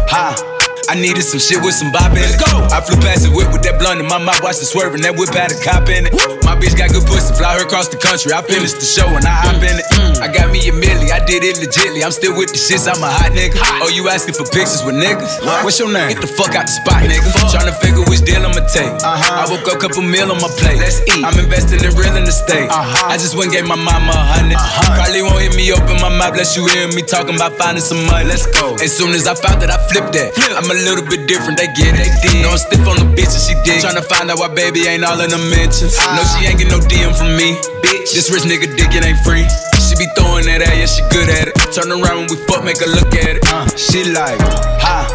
Ha. 0.09 0.50
I 0.91 0.95
needed 0.99 1.23
some 1.23 1.39
shit 1.39 1.63
with 1.63 1.71
some 1.71 1.87
bop 1.95 2.11
in 2.11 2.19
it. 2.19 2.35
Let's 2.35 2.51
go. 2.51 2.67
I 2.67 2.83
flew 2.83 2.99
past 2.99 3.23
the 3.23 3.31
whip 3.31 3.47
with 3.55 3.63
that 3.63 3.79
blunt 3.79 4.03
in 4.03 4.07
my 4.11 4.19
mouth, 4.19 4.43
watched 4.43 4.59
it 4.59 4.67
swerving. 4.67 5.07
That 5.07 5.15
whip 5.15 5.31
had 5.31 5.47
a 5.47 5.55
cop 5.63 5.87
in 5.87 6.03
it. 6.03 6.11
My 6.43 6.51
bitch 6.51 6.75
got 6.75 6.91
good 6.91 7.07
pussy, 7.07 7.31
fly 7.31 7.55
her 7.55 7.63
across 7.63 7.87
the 7.87 7.95
country. 7.95 8.35
I 8.35 8.43
finished 8.43 8.75
the 8.75 8.83
show 8.83 9.07
and 9.07 9.23
I 9.23 9.31
hop 9.31 9.63
in 9.63 9.71
it. 9.71 9.87
Mm. 9.95 10.19
I 10.19 10.27
got 10.27 10.51
me 10.51 10.59
a 10.67 10.75
milli, 10.75 11.07
I 11.15 11.23
did 11.23 11.47
it 11.47 11.63
legitly. 11.63 12.03
I'm 12.03 12.11
still 12.11 12.35
with 12.35 12.51
the 12.51 12.59
shits, 12.59 12.91
I'm 12.91 12.99
a 12.99 13.07
hot 13.07 13.31
nigga. 13.31 13.55
Oh, 13.79 13.87
you 13.87 14.11
asking 14.11 14.35
for 14.35 14.43
pictures 14.51 14.83
with 14.83 14.99
niggas? 14.99 15.39
What's 15.63 15.79
your 15.79 15.87
name? 15.87 16.11
Get 16.11 16.19
the 16.19 16.27
fuck 16.27 16.59
out 16.59 16.67
the 16.67 16.75
spot, 16.75 17.07
nigga. 17.07 17.23
Tryna 17.47 17.71
figure 17.79 18.03
which 18.11 18.27
deal 18.27 18.43
I'ma 18.43 18.59
take. 18.67 18.91
Uh-huh. 18.91 19.15
I 19.15 19.47
woke 19.47 19.63
up, 19.71 19.79
couple 19.79 20.03
meal 20.03 20.27
on 20.27 20.43
my 20.43 20.51
plate. 20.59 20.75
Let's 20.75 20.99
eat. 21.07 21.23
I'm 21.23 21.39
investing 21.39 21.79
in 21.87 21.95
real 21.95 22.11
estate. 22.19 22.67
Uh-huh. 22.67 23.07
I 23.07 23.15
just 23.15 23.39
went 23.39 23.55
and 23.55 23.63
gave 23.63 23.67
my 23.71 23.79
mama 23.79 24.11
a 24.11 24.43
100 24.43 24.59
uh-huh. 24.59 24.99
Probably 24.99 25.23
won't 25.23 25.39
hear 25.39 25.55
me 25.55 25.71
open 25.71 26.03
my 26.03 26.11
mouth, 26.11 26.35
bless 26.35 26.59
you 26.59 26.67
hear 26.67 26.91
me 26.91 26.99
talking 26.99 27.39
about 27.39 27.55
finding 27.55 27.79
some 27.79 28.03
money. 28.11 28.27
Let's 28.27 28.43
go. 28.51 28.75
As 28.83 28.91
soon 28.91 29.15
as 29.15 29.23
I 29.23 29.39
found 29.39 29.63
that, 29.63 29.71
I 29.71 29.79
flipped 29.87 30.11
that. 30.19 30.35
I'm 30.59 30.67
a 30.67 30.80
little 30.81 31.05
bit 31.05 31.27
different, 31.27 31.57
they 31.57 31.69
get 31.77 31.93
it. 31.93 32.09
No, 32.41 32.51
I'm 32.53 32.61
stiff 32.61 32.81
on 32.87 32.97
the 32.97 33.07
bitch 33.13 33.33
and 33.33 33.43
she 33.43 33.53
dig. 33.61 33.81
Tryna 33.85 34.05
find 34.05 34.29
out 34.29 34.39
why 34.39 34.49
baby 34.49 34.87
ain't 34.89 35.05
all 35.05 35.19
in 35.21 35.29
the 35.29 35.41
mentions. 35.53 35.97
No, 35.97 36.21
she 36.33 36.49
ain't 36.49 36.57
get 36.57 36.69
no 36.69 36.81
DM 36.81 37.13
from 37.13 37.37
me. 37.37 37.53
Bitch, 37.85 38.13
this 38.13 38.29
rich 38.33 38.43
nigga 38.43 38.69
dick, 38.73 38.93
it 38.93 39.05
ain't 39.05 39.21
free. 39.21 39.45
She 39.77 39.93
be 39.97 40.07
throwing 40.17 40.45
that 40.49 40.63
at, 40.65 40.73
yeah, 40.73 40.89
she 40.89 41.01
good 41.13 41.29
at 41.29 41.51
it. 41.51 41.55
Turn 41.75 41.91
around 41.91 42.25
when 42.25 42.27
we 42.33 42.37
fuck, 42.49 42.63
make 42.63 42.79
her 42.79 42.89
look 42.89 43.13
at 43.13 43.37
it. 43.37 43.43
Uh, 43.47 43.67
she 43.77 44.07
like, 44.11 44.39
ha. 44.81 45.05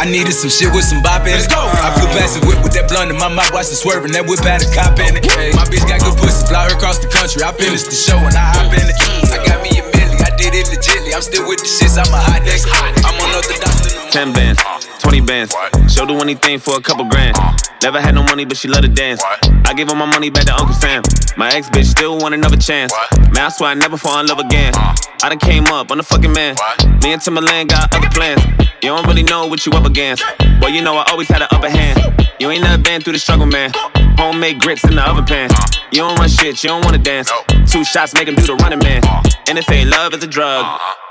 I 0.00 0.08
needed 0.08 0.32
some 0.32 0.48
shit 0.48 0.72
with 0.72 0.88
some 0.88 1.04
bop 1.04 1.28
in 1.28 1.36
it. 1.36 1.44
I 1.52 1.92
flew 1.92 2.08
past 2.16 2.40
the 2.40 2.40
whip 2.48 2.64
with 2.64 2.72
that 2.72 2.88
blunt 2.88 3.12
in 3.12 3.20
my 3.20 3.28
mouth, 3.28 3.52
watched 3.52 3.68
it 3.68 3.76
swerving. 3.76 4.16
That 4.16 4.24
whip 4.24 4.40
had 4.40 4.64
a 4.64 4.68
cop 4.72 4.96
in 4.96 5.12
it. 5.12 5.28
My 5.52 5.68
bitch 5.68 5.84
got 5.84 6.00
good 6.00 6.16
pussy, 6.16 6.40
fly 6.48 6.72
her 6.72 6.72
across 6.72 6.96
the 7.04 7.08
country. 7.12 7.44
I 7.44 7.52
finished 7.52 7.92
the 7.92 7.98
show 7.98 8.16
and 8.16 8.32
I 8.32 8.48
hop 8.56 8.72
in 8.72 8.80
it. 8.80 8.96
I 9.28 9.44
got 9.44 9.60
me 9.60 9.76
a 9.76 9.84
milli, 9.84 10.16
I 10.24 10.32
did 10.40 10.56
it 10.56 10.72
legitly. 10.72 11.12
I'm 11.12 11.20
still 11.20 11.44
with 11.44 11.60
the 11.60 11.68
shits, 11.68 12.00
I'm 12.00 12.08
a 12.08 12.16
hot 12.16 12.40
nigga. 12.40 12.64
I'm 13.04 13.12
on 13.20 13.28
other 13.36 13.56
dots 13.60 13.92
10 14.08 14.32
bands, 14.32 14.58
20 15.00 15.20
bands. 15.22 15.54
She'll 15.88 16.06
do 16.06 16.18
anything 16.20 16.58
for 16.58 16.76
a 16.76 16.80
couple 16.80 17.04
grand. 17.06 17.36
Never 17.82 18.00
had 18.00 18.14
no 18.14 18.22
money, 18.22 18.44
but 18.44 18.56
she 18.56 18.68
love 18.68 18.82
to 18.82 18.88
dance. 18.88 19.22
I 19.64 19.72
gave 19.74 19.88
all 19.88 19.96
my 19.96 20.06
money 20.06 20.30
back 20.30 20.44
to 20.46 20.54
Uncle 20.54 20.74
Sam. 20.74 21.02
My 21.36 21.48
ex 21.48 21.68
bitch 21.70 21.86
still 21.86 22.18
want 22.18 22.34
another 22.34 22.56
chance. 22.56 22.92
Man, 23.32 23.46
I 23.46 23.48
swear 23.48 23.70
I 23.70 23.74
never 23.74 23.96
fall 23.96 24.20
in 24.20 24.26
love 24.26 24.38
again. 24.38 24.72
I 24.74 25.28
done 25.28 25.38
came 25.38 25.66
up, 25.66 25.90
I'm 25.90 25.98
the 25.98 26.04
fucking 26.04 26.32
man. 26.32 26.56
Me 27.02 27.12
and 27.12 27.22
Timberland 27.22 27.70
got 27.70 27.94
other 27.94 28.10
plans. 28.10 28.42
You 28.82 28.90
don't 28.90 29.06
really 29.06 29.22
know 29.22 29.46
what 29.46 29.64
you 29.64 29.72
up 29.72 29.86
against. 29.86 30.22
Well, 30.60 30.70
you 30.70 30.82
know 30.82 30.96
I 30.96 31.04
always 31.10 31.28
had 31.28 31.42
an 31.42 31.48
upper 31.50 31.70
hand. 31.70 31.98
You 32.38 32.50
ain't 32.50 32.62
never 32.62 32.82
been 32.82 33.00
through 33.00 33.14
the 33.14 33.18
struggle, 33.18 33.46
man. 33.46 33.72
Homemade 34.16 34.60
grits 34.60 34.84
in 34.84 34.94
the 34.94 35.02
oven 35.08 35.24
pan. 35.24 35.50
You 35.92 36.00
don't 36.00 36.18
run 36.18 36.28
shit, 36.28 36.62
you 36.62 36.68
don't 36.68 36.84
wanna 36.84 36.98
dance. 36.98 37.30
Two 37.66 37.84
shots 37.84 38.14
make 38.14 38.28
him 38.28 38.34
do 38.34 38.46
the 38.46 38.54
running 38.56 38.78
man. 38.78 39.02
And 39.48 39.58
if 39.58 39.70
ain't 39.70 39.90
love 39.90 40.14
is 40.14 40.22
a 40.22 40.26
drug. 40.26 40.64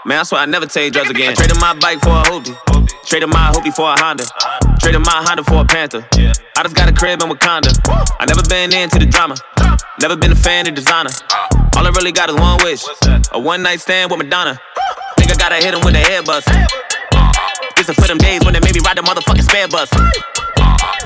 Man, 0.06 0.20
I 0.20 0.24
swear 0.24 0.42
I 0.42 0.46
never 0.46 0.66
take 0.66 0.94
drugs 0.94 1.10
again. 1.10 1.32
I 1.32 1.34
traded 1.36 1.60
my 1.60 1.74
bike 1.74 2.00
for 2.00 2.10
a 2.10 2.24
hoopty. 2.24 2.56
Traded 3.06 3.30
my 3.30 3.52
hoopty 3.52 3.74
for 3.74 3.92
a 3.92 4.00
Honda. 4.00 4.26
Traded 4.80 5.02
my 5.02 5.24
Honda 5.26 5.44
for 5.44 5.62
a 5.62 5.66
Panther. 5.66 6.08
I 6.14 6.64
just 6.64 6.76
got 6.76 6.90
a 6.90 6.94
crib 6.94 7.22
in 7.22 7.30
Wakanda. 7.30 7.74
I 8.20 8.26
never 8.26 8.44
been 8.44 8.74
into 8.74 9.00
the 9.00 9.06
drama. 9.06 9.36
Never 10.02 10.16
been 10.16 10.32
a 10.32 10.36
fan 10.36 10.68
of 10.68 10.76
designer. 10.76 11.12
All 11.76 11.86
I 11.86 11.90
really 11.96 12.12
got 12.12 12.30
is 12.30 12.36
one 12.36 12.64
wish. 12.64 12.84
A 13.32 13.40
one 13.40 13.64
night 13.64 13.82
stand 13.82 14.12
with 14.12 14.20
Madonna. 14.20 14.60
Think 15.18 15.32
I 15.32 15.36
gotta 15.36 15.56
hit 15.56 15.74
him 15.74 15.82
with 15.84 15.96
a 15.96 16.00
head 16.00 16.26
bust. 16.26 16.48
Is 17.90 17.98
for 17.98 18.06
them 18.06 18.22
days 18.22 18.46
when 18.46 18.54
they 18.54 18.62
made 18.62 18.78
me 18.78 18.86
ride 18.86 19.02
the 19.02 19.02
motherfucking 19.02 19.50
spare 19.50 19.66
bus. 19.66 19.90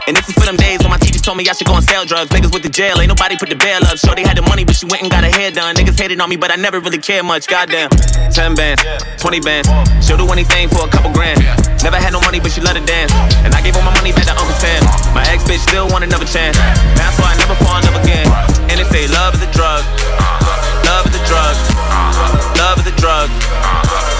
And 0.03 0.11
this 0.11 0.27
is 0.27 0.35
for 0.35 0.43
them 0.43 0.59
days 0.59 0.83
when 0.83 0.91
my 0.91 0.99
teachers 0.99 1.23
told 1.23 1.39
me 1.39 1.47
I 1.47 1.55
should 1.55 1.63
go 1.63 1.79
and 1.79 1.85
sell 1.87 2.03
drugs. 2.03 2.27
Niggas 2.35 2.51
with 2.51 2.59
the 2.59 2.67
jail, 2.67 2.99
ain't 2.99 3.07
nobody 3.07 3.39
put 3.39 3.47
the 3.47 3.55
bail 3.55 3.79
up. 3.87 3.95
Sure, 3.95 4.11
they 4.11 4.27
had 4.27 4.35
the 4.35 4.43
money, 4.43 4.67
but 4.67 4.75
she 4.75 4.83
went 4.91 4.99
and 4.99 5.07
got 5.07 5.23
her 5.23 5.31
hair 5.31 5.47
done. 5.47 5.79
Niggas 5.79 5.95
hated 5.95 6.19
on 6.19 6.27
me, 6.27 6.35
but 6.35 6.51
I 6.51 6.59
never 6.59 6.83
really 6.83 6.99
cared 6.99 7.23
much. 7.23 7.47
Goddamn. 7.47 7.87
10 8.35 8.59
bands, 8.59 8.83
20 9.15 9.39
bands. 9.39 9.71
She'll 10.03 10.19
do 10.19 10.27
anything 10.27 10.67
for 10.67 10.83
a 10.83 10.91
couple 10.91 11.07
grand. 11.15 11.39
Never 11.87 11.95
had 11.95 12.11
no 12.11 12.19
money, 12.19 12.43
but 12.43 12.51
she 12.51 12.59
loved 12.59 12.75
to 12.75 12.83
dance. 12.83 13.15
And 13.47 13.55
I 13.55 13.63
gave 13.63 13.79
all 13.79 13.85
my 13.87 13.95
money 13.95 14.11
back 14.11 14.27
to 14.27 14.35
Uncle 14.35 14.51
Sam. 14.59 14.83
My 15.15 15.23
ex 15.31 15.47
bitch 15.47 15.63
still 15.63 15.87
want 15.87 16.03
another 16.03 16.27
chance. 16.27 16.59
That's 16.99 17.15
why 17.15 17.31
I 17.31 17.39
never 17.39 17.55
fall 17.63 17.79
in 17.79 17.87
love 17.87 18.03
again. 18.03 18.27
And 18.67 18.75
they 18.75 18.87
say 18.91 19.07
love 19.07 19.39
is 19.39 19.43
a 19.45 19.51
drug. 19.55 19.87
Love 20.83 21.07
is 21.07 21.15
a 21.15 21.23
drug. 21.31 21.55
Love 22.59 22.75
is 22.83 22.87
a 22.91 22.95
drug. 22.99 23.31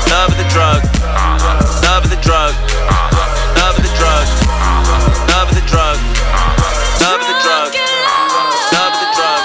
Love 0.08 0.32
is 0.32 0.40
a 0.40 0.48
drug. 0.48 1.63
Love 1.94 2.06
is 2.06 2.12
a 2.12 2.22
drug. 2.22 2.56
Love 3.56 3.78
is 3.78 3.86
a 3.86 3.94
drug. 3.94 4.26
Love 5.30 5.52
is 5.52 5.58
a 5.58 5.66
drug. 5.70 5.98
Love 7.06 7.22
is 7.22 7.30
a 7.30 7.38
drug. 7.38 7.70
Love 8.74 8.94
is 8.94 9.02
a 9.04 9.14
drug. 9.14 9.42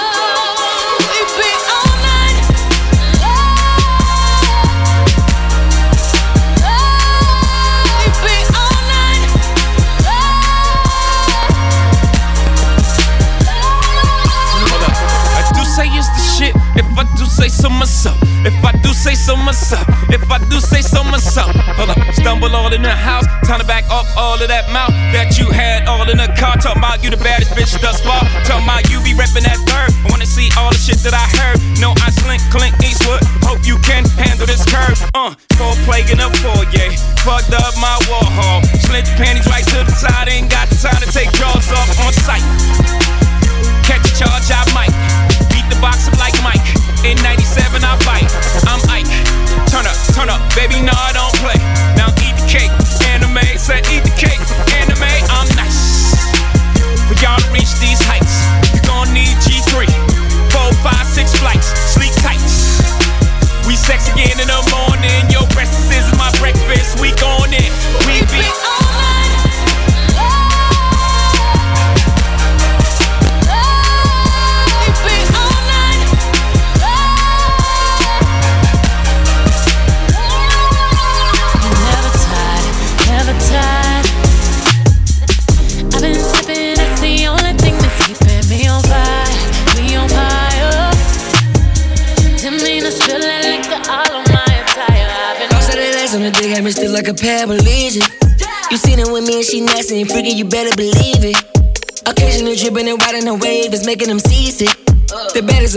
I 15.37 15.51
do 15.53 15.63
say 15.65 15.85
it's 15.93 16.09
the 16.09 16.23
shit. 16.35 16.55
If 16.75 16.97
I 16.97 17.03
do 17.15 17.25
say 17.25 17.47
so 17.47 17.69
myself. 17.69 18.28
If 18.45 18.55
I 18.63 18.71
do 18.83 18.93
say 18.93 19.15
so 19.15 19.35
myself. 19.35 19.85
If 20.09 20.29
I 20.31 20.39
do 20.49 20.59
say 20.59 20.81
so 20.81 21.03
myself. 21.03 21.51
Hold 21.75 21.91
up. 21.91 21.99
Stumble 22.13 22.55
all 22.55 22.71
in 22.73 22.81
the 22.81 22.91
house. 22.91 23.25
Time 23.47 23.59
to 23.59 23.67
back 23.67 23.83
up 23.91 24.05
all 24.15 24.39
of 24.39 24.47
that 24.47 24.71
mouth 24.71 24.91
that 25.11 25.37
you 25.37 25.51
had 25.51 25.87
all 25.87 26.09
in 26.09 26.17
the 26.17 26.31
car. 26.39 26.55
Talking 26.57 26.79
about 26.79 27.03
you 27.03 27.09
the 27.09 27.17
baddest 27.17 27.51
bitch 27.51 27.75
thus 27.81 27.99
far. 28.01 28.21
Talking 28.47 28.63
about 28.63 28.87
you 28.89 29.03
be 29.03 29.11
reppin' 29.11 29.43
that 29.43 29.59
third. 29.67 29.91
I 29.91 30.07
wanna 30.09 30.25
see 30.25 30.49
all 30.57 30.71
the 30.71 30.79
shit 30.79 30.99
that 31.03 31.13
I 31.13 31.25
heard. 31.39 31.59
No, 31.79 31.91
I 31.99 32.09
slink 32.11 32.41
Clint 32.51 32.75
Eastwood. 32.83 33.23
Hope 33.43 33.65
you 33.65 33.77
can 33.83 34.05
handle 34.15 34.47
this 34.47 34.63
curve. 34.65 34.99
Uh, 35.13 35.35
full 35.59 35.75
plague 35.83 36.09
in 36.09 36.19
the 36.19 36.29
foyer. 36.39 36.91
Fucked 37.27 37.51
up 37.53 37.75
my 37.75 37.95
Warhol. 38.07 38.63
Slid 38.87 39.07
your 39.07 39.17
panties 39.17 39.47
right 39.47 39.65
to 39.67 39.83
the 39.83 39.91
side. 39.91 40.38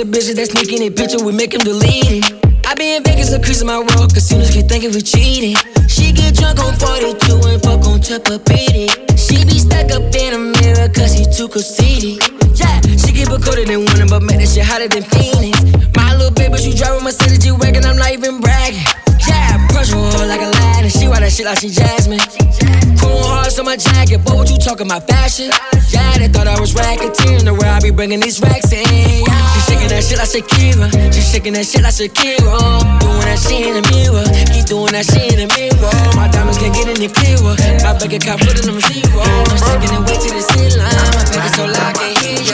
Bitches 0.08 0.36
that 0.36 0.50
sneak 0.50 0.72
in 0.72 0.82
a 0.82 0.90
picture, 0.90 1.22
we 1.22 1.32
make 1.32 1.52
them 1.52 1.60
delete 1.60 2.22
it. 2.22 2.24
I 2.66 2.74
be 2.74 2.96
in 2.96 3.04
Vegas, 3.04 3.32
increasing 3.32 3.66
my 3.66 3.78
rock, 3.78 4.14
casinos 4.14 4.50
keep 4.50 4.66
thinking 4.66 4.90
we 4.92 5.02
cheating. 5.02 5.56
She 5.86 6.12
get 6.12 6.34
drunk 6.34 6.58
on 6.58 6.74
42 6.78 7.38
and 7.46 7.62
fuck 7.62 7.84
on 7.86 8.00
Chapapiti. 8.00 8.88
She 9.14 9.44
be 9.44 9.58
stuck 9.58 9.92
up 9.92 10.08
in 10.14 10.34
a 10.34 10.40
mirror, 10.40 10.88
cause 10.90 11.14
she 11.14 11.26
too 11.28 11.48
conceited. 11.48 12.18
Yeah, 12.58 12.80
she 12.98 13.12
keep 13.12 13.28
a 13.30 13.38
coated 13.38 13.68
in 13.70 13.84
winter, 13.84 14.06
but 14.08 14.22
make 14.22 14.40
that 14.40 14.48
shit 14.48 14.64
hotter 14.64 14.88
than 14.88 15.04
Phoenix. 15.12 15.58
My 15.94 16.14
little 16.16 16.32
baby, 16.34 16.58
she 16.58 16.74
driving 16.74 17.04
Mercedes 17.04 17.38
G-Wagon, 17.44 17.84
I'm 17.84 17.96
not 17.96 18.10
even 18.10 18.40
bragging. 18.40 18.86
Yeah, 19.28 19.60
pressure 19.70 19.98
her 19.98 20.26
like 20.26 20.42
a 20.42 20.50
lad, 20.50 20.82
and 20.82 20.92
she 20.92 21.06
ride 21.06 21.22
that 21.22 21.32
shit 21.32 21.46
like 21.46 21.58
she 21.58 21.70
Jasmine. 21.70 22.20
My 23.72 23.80
jacket, 23.80 24.20
but 24.20 24.36
what 24.36 24.50
you 24.50 24.58
talking 24.58 24.84
about 24.84 25.08
fashion? 25.08 25.48
Yeah, 25.88 26.20
they 26.20 26.28
thought 26.28 26.44
I 26.44 26.60
was 26.60 26.76
racketeering, 26.76 27.48
the 27.48 27.56
way 27.56 27.64
I 27.64 27.80
be 27.80 27.88
bringing 27.88 28.20
these 28.20 28.36
racks 28.38 28.68
in. 28.68 28.84
She 28.84 29.60
shaking 29.64 29.88
that 29.88 30.04
shit 30.04 30.20
like 30.20 30.28
Shakira, 30.28 30.92
she 31.08 31.24
shaking 31.24 31.56
that 31.56 31.64
shit 31.64 31.80
like 31.80 31.96
Shakira. 31.96 32.36
Doing 33.00 33.24
that 33.24 33.40
shit 33.40 33.64
in 33.64 33.80
the 33.80 33.84
mirror, 33.88 34.28
keep 34.52 34.68
doing 34.68 34.92
that 34.92 35.08
shit 35.08 35.32
in 35.32 35.48
the 35.48 35.48
mirror. 35.56 35.88
My 36.12 36.28
diamonds 36.28 36.60
can't 36.60 36.76
get 36.76 36.84
any 36.84 37.08
clearer, 37.08 37.56
my 37.80 37.96
bank 37.96 38.12
account 38.12 38.44
putting 38.44 38.68
them 38.68 38.76
zero. 38.76 39.24
I'm 39.24 39.56
sticking 39.56 39.88
it 39.88 40.04
way 40.04 40.20
to 40.20 40.28
the 40.36 40.44
ceiling, 40.52 40.84
my 40.84 41.24
is 41.32 41.56
so 41.56 41.64
loud 41.64 41.80
I 41.80 41.96
can't 41.96 42.12
hear 42.20 42.44
you. 42.44 42.52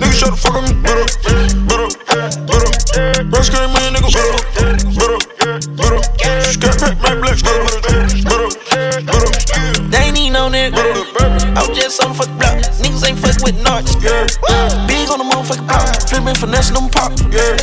Nigga, 0.00 0.16
shut 0.16 0.32
the 0.32 0.40
fuck 0.40 0.56
up, 0.56 0.64
better, 0.80 1.04
better, 1.68 1.92
better. 2.08 2.72
Run 3.20 3.44
scream 3.44 3.68
me, 3.68 3.84
nigga, 3.92 4.08
better, 4.16 4.40
better, 4.96 5.60
better. 5.76 6.00
My 7.04 7.20
black, 7.20 7.36
better, 7.36 7.68
better, 7.68 7.71
heads 11.82 11.98
on 11.98 12.10
the 12.10 12.14
fucking 12.14 12.38
block. 12.38 12.56
Niggas 12.78 13.02
ain't 13.02 13.18
fuck 13.18 13.38
with 13.42 13.58
narcs. 13.58 13.98
Yeah. 13.98 14.30
Big 14.86 15.10
on 15.10 15.18
the 15.18 15.26
motherfucking 15.26 15.66
block. 15.66 15.82
Uh. 15.82 16.34
finesse 16.38 16.70
them 16.70 16.88
pop. 16.88 17.10
Yeah. 17.34 17.58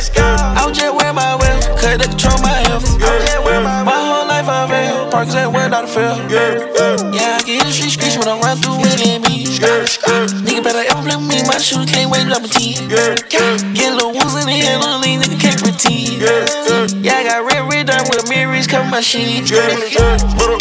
I 0.56 0.68
was 0.68 0.76
just 0.76 0.92
wear 0.94 1.12
my 1.12 1.36
way, 1.40 1.56
Cause 1.80 1.96
they 1.96 2.08
control 2.08 2.36
my 2.44 2.60
health. 2.68 2.84
Yeah. 3.00 3.16
yeah. 3.16 3.84
My 3.84 3.96
whole 3.96 4.28
life 4.28 4.46
I've 4.46 4.68
been 4.68 5.10
Parkers 5.10 5.34
ain't 5.34 5.52
where 5.52 5.68
to 5.68 5.86
feel. 5.88 6.16
Yeah. 6.28 6.60
Yeah. 6.76 7.16
yeah, 7.16 7.38
I 7.38 7.42
get 7.42 7.60
in 7.60 7.66
the 7.66 7.72
street 7.72 7.96
screech 7.96 8.16
when 8.20 8.28
I 8.28 8.36
run 8.44 8.56
through 8.60 8.84
it 8.84 9.24
me. 9.24 9.48
Yeah. 9.56 9.88
Yeah. 9.88 10.28
Nigga 10.44 10.62
better 10.62 10.84
ever 10.84 11.20
me. 11.24 11.40
My 11.48 11.56
shoes 11.56 11.88
can't 11.88 12.10
wait 12.12 12.28
to 12.28 12.36
up 12.36 12.44
a 12.44 12.48
T. 12.48 12.76
Yeah. 12.92 13.16
Yeah. 13.32 13.56
Get 13.72 13.96
little 13.96 14.12
wounds 14.12 14.36
in 14.36 14.46
the 14.46 14.56
head. 14.60 14.84
only 14.84 15.16
nigga 15.16 15.40
can't 15.40 15.58
pretend. 15.58 16.20
Yeah. 16.20 16.44
Yeah. 16.68 16.86
yeah, 17.00 17.20
I 17.20 17.22
got 17.24 17.40
red, 17.48 17.64
red 17.72 17.86
done 17.88 18.04
with 18.12 18.28
mirrors. 18.28 18.66
Cover 18.66 18.88
my 18.88 19.00
sheets. 19.00 19.50
Yeah. 19.50 19.72
Yeah. 19.72 19.96
Yeah. 19.96 20.36
Little, 20.36 20.60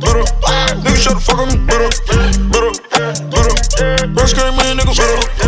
little. 0.00 0.26
Nigga, 0.80 0.96
shut 0.96 1.14
the 1.14 1.20
fuck 1.20 1.38
up. 1.44 1.52
Little. 1.68 2.23
First 4.24 4.36
came 4.36 4.54
in, 4.54 4.78
nigga, 4.78 4.96
better. 4.96 5.43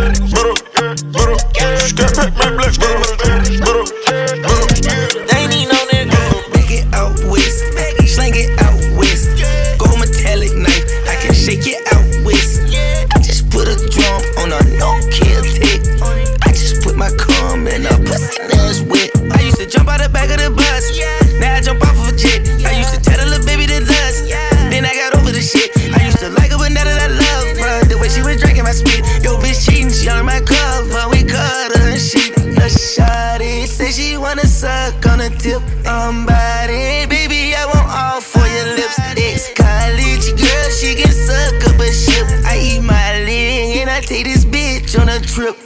Trip. 45.36 45.65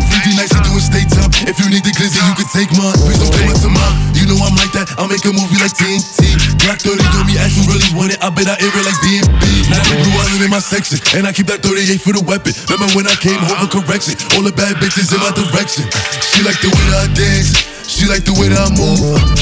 3D 0.71 0.79
nights, 0.79 0.79
you 0.79 0.79
doing 0.79 0.79
state 0.79 1.09
time. 1.11 1.31
If 1.47 1.59
you 1.59 1.67
need 1.69 1.83
the 1.83 1.91
glizzy, 1.91 2.19
you 2.21 2.35
can 2.35 2.47
take 2.51 2.71
mine. 2.77 2.95
Please 3.03 3.19
don't 3.19 3.33
play 3.33 3.51
to 3.51 3.69
mine. 3.69 3.95
You 4.15 4.25
know 4.27 4.37
I'm 4.39 4.55
like 4.55 4.71
that, 4.73 4.87
I'll 4.97 5.09
make 5.09 5.23
a 5.25 5.33
movie 5.33 5.59
like 5.59 5.73
TNT. 5.75 6.37
Glock 6.63 6.79
30 6.79 7.01
on 7.17 7.25
me, 7.27 7.35
as 7.41 7.57
you 7.57 7.63
really 7.67 7.87
want 7.97 8.13
it. 8.13 8.19
I 8.23 8.29
bet 8.29 8.47
I 8.47 8.55
air 8.61 8.71
it 8.71 8.85
like 8.85 8.99
DMB. 9.01 9.43
Now 9.71 9.81
blue 9.83 10.15
island 10.15 10.43
in 10.45 10.51
my 10.51 10.61
section, 10.61 10.99
and 11.17 11.27
I 11.27 11.33
keep 11.33 11.47
that 11.47 11.63
38 11.63 11.99
for 11.99 12.13
the 12.13 12.23
weapon. 12.23 12.53
Remember 12.69 12.89
when 12.95 13.07
I 13.07 13.15
came 13.17 13.39
home 13.39 13.67
for 13.67 13.81
correction? 13.81 14.15
All 14.37 14.43
the 14.45 14.53
bad 14.53 14.77
bitches 14.79 15.11
in 15.11 15.19
my 15.19 15.31
direction. 15.33 15.85
She 16.31 16.43
like 16.45 16.59
the 16.61 16.69
way 16.69 16.85
that 16.93 16.99
I 17.03 17.09
dance. 17.11 17.51
She 17.89 18.07
like 18.07 18.23
the 18.23 18.33
way 18.37 18.47
that 18.47 18.61
I 18.61 18.69
move. 18.71 19.01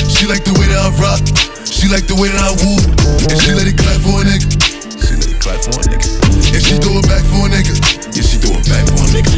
She 0.10 0.26
like 0.26 0.44
the 0.44 0.56
way 0.58 0.66
that 0.74 0.82
I 0.82 0.90
rock. 0.98 1.22
She 1.70 1.88
like 1.88 2.10
the 2.10 2.18
way 2.18 2.34
that 2.34 2.42
I 2.42 2.52
woo. 2.60 2.82
And 3.30 3.38
she 3.40 3.54
let 3.54 3.70
it 3.70 3.78
clap 3.78 4.02
for 4.02 4.20
a 4.20 4.26
nigga. 4.26 4.48
She 4.98 5.14
let 5.16 5.30
it 5.30 5.40
clap 5.40 5.62
for 5.62 5.78
a 5.78 5.86
nigga. 5.86 6.10
And 6.50 6.62
she 6.66 6.76
throw 6.82 6.98
it 6.98 7.06
back 7.06 7.22
for 7.30 7.46
a 7.46 7.50
nigga. 7.52 7.76
Yeah, 8.16 8.26
she 8.26 8.42
throw 8.42 8.58
it 8.58 8.66
back 8.66 8.84
for 8.90 9.06
a 9.06 9.10
nigga. 9.14 9.38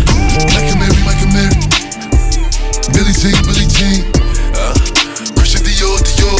Michael 0.56 0.78
Mary, 0.80 0.96
Michael 1.04 1.30
Mary. 1.36 1.81
Billie 2.94 3.14
Jean, 3.14 3.36
Billie 3.46 3.68
Jean. 3.68 4.06
Uh, 4.54 4.74
Christian 5.36 5.62
Dior, 5.64 5.98
Dior. 6.04 6.40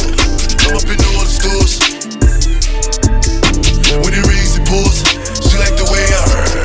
I'm 0.66 0.76
up 0.76 0.88
in 0.88 0.98
all 1.08 1.24
the 1.24 1.32
stores. 1.32 1.78
When 4.02 4.12
it 4.14 4.26
rains, 4.26 4.56
it 4.56 4.64
pours. 4.66 5.04
She 5.48 5.58
like 5.58 5.76
the 5.76 5.84
way 5.92 6.04
I 6.04 6.22
heard. 6.28 6.62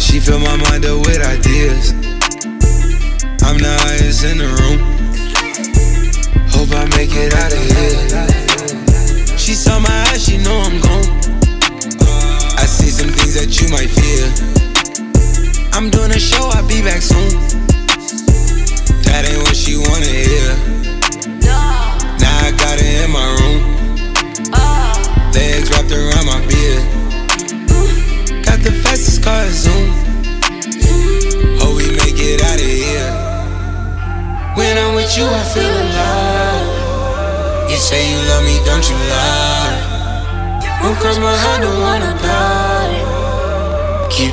She 0.00 0.20
fill 0.20 0.38
my 0.38 0.56
mind 0.56 0.84
up 0.84 0.98
with 1.06 1.20
ideas. 1.26 1.92
I'm 3.42 3.58
the 3.58 3.76
highest 3.82 4.24
in 4.24 4.38
the 4.38 4.46
room. 4.46 4.78
Hope 6.50 6.70
I 6.70 6.84
make 6.96 7.10
it 7.12 7.34
out 7.34 7.52
of 7.52 7.58
here. 7.58 9.36
She 9.36 9.54
saw 9.54 9.78
my 9.80 10.06
eyes, 10.10 10.24
she 10.24 10.38
know 10.38 10.60
I'm 10.60 10.83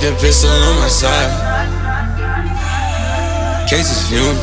the 0.01 0.11
pistol 0.19 0.49
on 0.49 0.79
my 0.79 0.89
side. 0.89 1.29
Cases 3.69 4.01
fumes. 4.09 4.41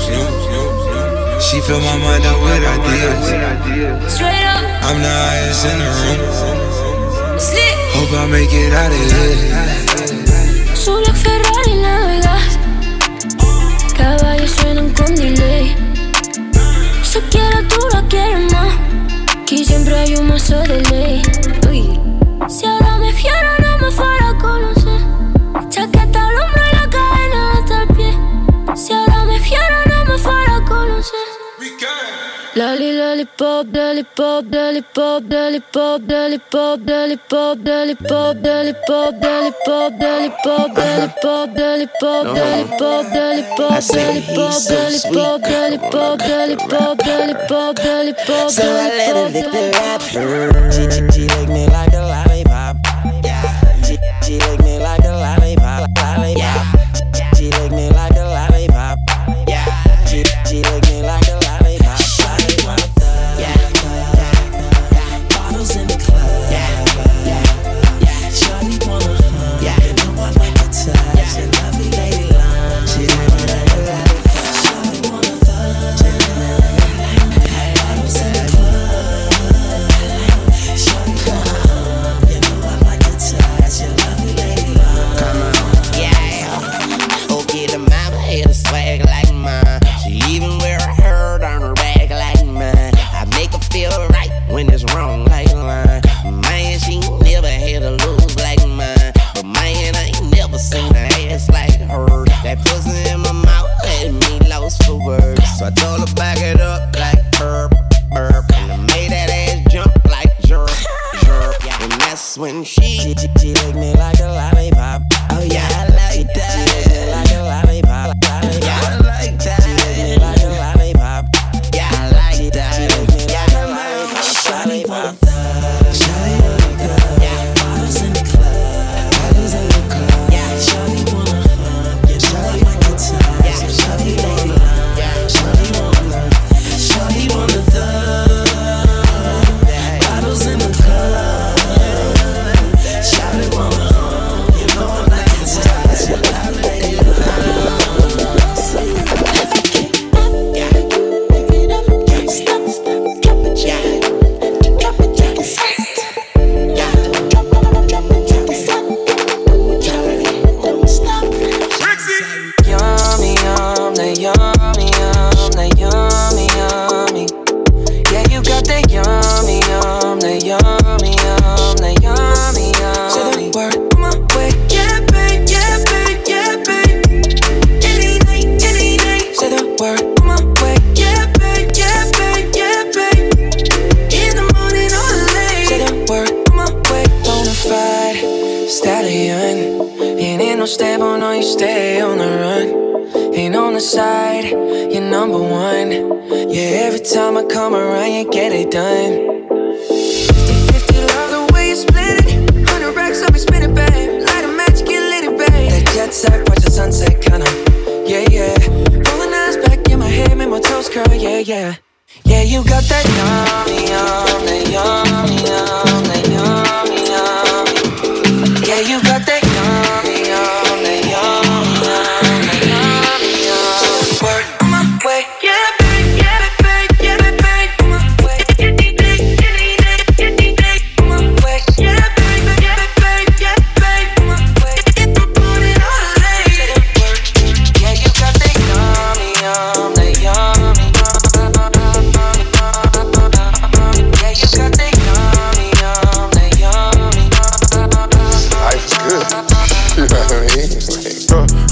She 1.43 1.61
fill 1.61 1.81
my 1.81 1.97
mind 1.99 2.25
up 2.25 2.39
with 2.43 2.63
ideas. 2.63 4.13
Straight 4.15 4.45
up. 4.47 4.63
I'm 4.87 5.03
the 5.03 5.11
highest 5.11 5.67
in 5.67 5.79
the 5.83 5.91
room. 5.99 6.21
Hope 7.95 8.13
I 8.13 8.27
make 8.31 8.53
it 8.53 8.73
out 8.73 8.93
of 8.93 8.99
here. 9.11 10.77
Solo 10.77 11.13
Ferrari 11.13 11.75
navegas. 11.83 12.59
Caballos 13.97 14.53
suenan 14.53 14.91
con 14.95 15.15
delay. 15.15 15.75
Si 17.03 17.21
quiero 17.33 17.67
tú 17.69 17.81
lo 17.95 18.07
quieres 18.09 18.53
más. 18.53 18.75
Que 19.45 19.65
siempre 19.65 19.99
hay 19.99 20.15
un 20.15 20.29
mazo 20.29 20.61
de 20.63 20.81
ley. 20.91 21.23
Si 22.49 22.65
ahora 22.65 22.97
me 22.97 23.13
fiero 23.13 23.58
Lolly 32.59 32.91
lollipop, 32.99 33.73
lollipop, 33.73 34.53
lollipop, 34.53 35.23
lollipop, 35.31 35.31
lollipop, 35.31 36.01
lollipop, 36.11 36.81
lollipop, 36.89 37.65
lollipop, 37.65 38.43
lollipop, 38.43 39.13
lollipop, 39.23 39.93
lollipop, 40.01 41.51
lollipop, 41.57 42.27
lollipop, 42.27 43.05
lollipop, 43.15 43.15
lollipop, 43.15 44.65
lollipop, 44.71 45.39
lollipop, 45.49 46.19
lollipop, 46.27 46.99
lollipop, 47.07 47.79
lollipop. 47.79 48.51
So 48.51 48.65
I 48.65 48.89
let 48.89 49.17
her 49.17 49.29
lick 49.31 49.47
the 49.53 49.63
wrapper. 49.75 51.18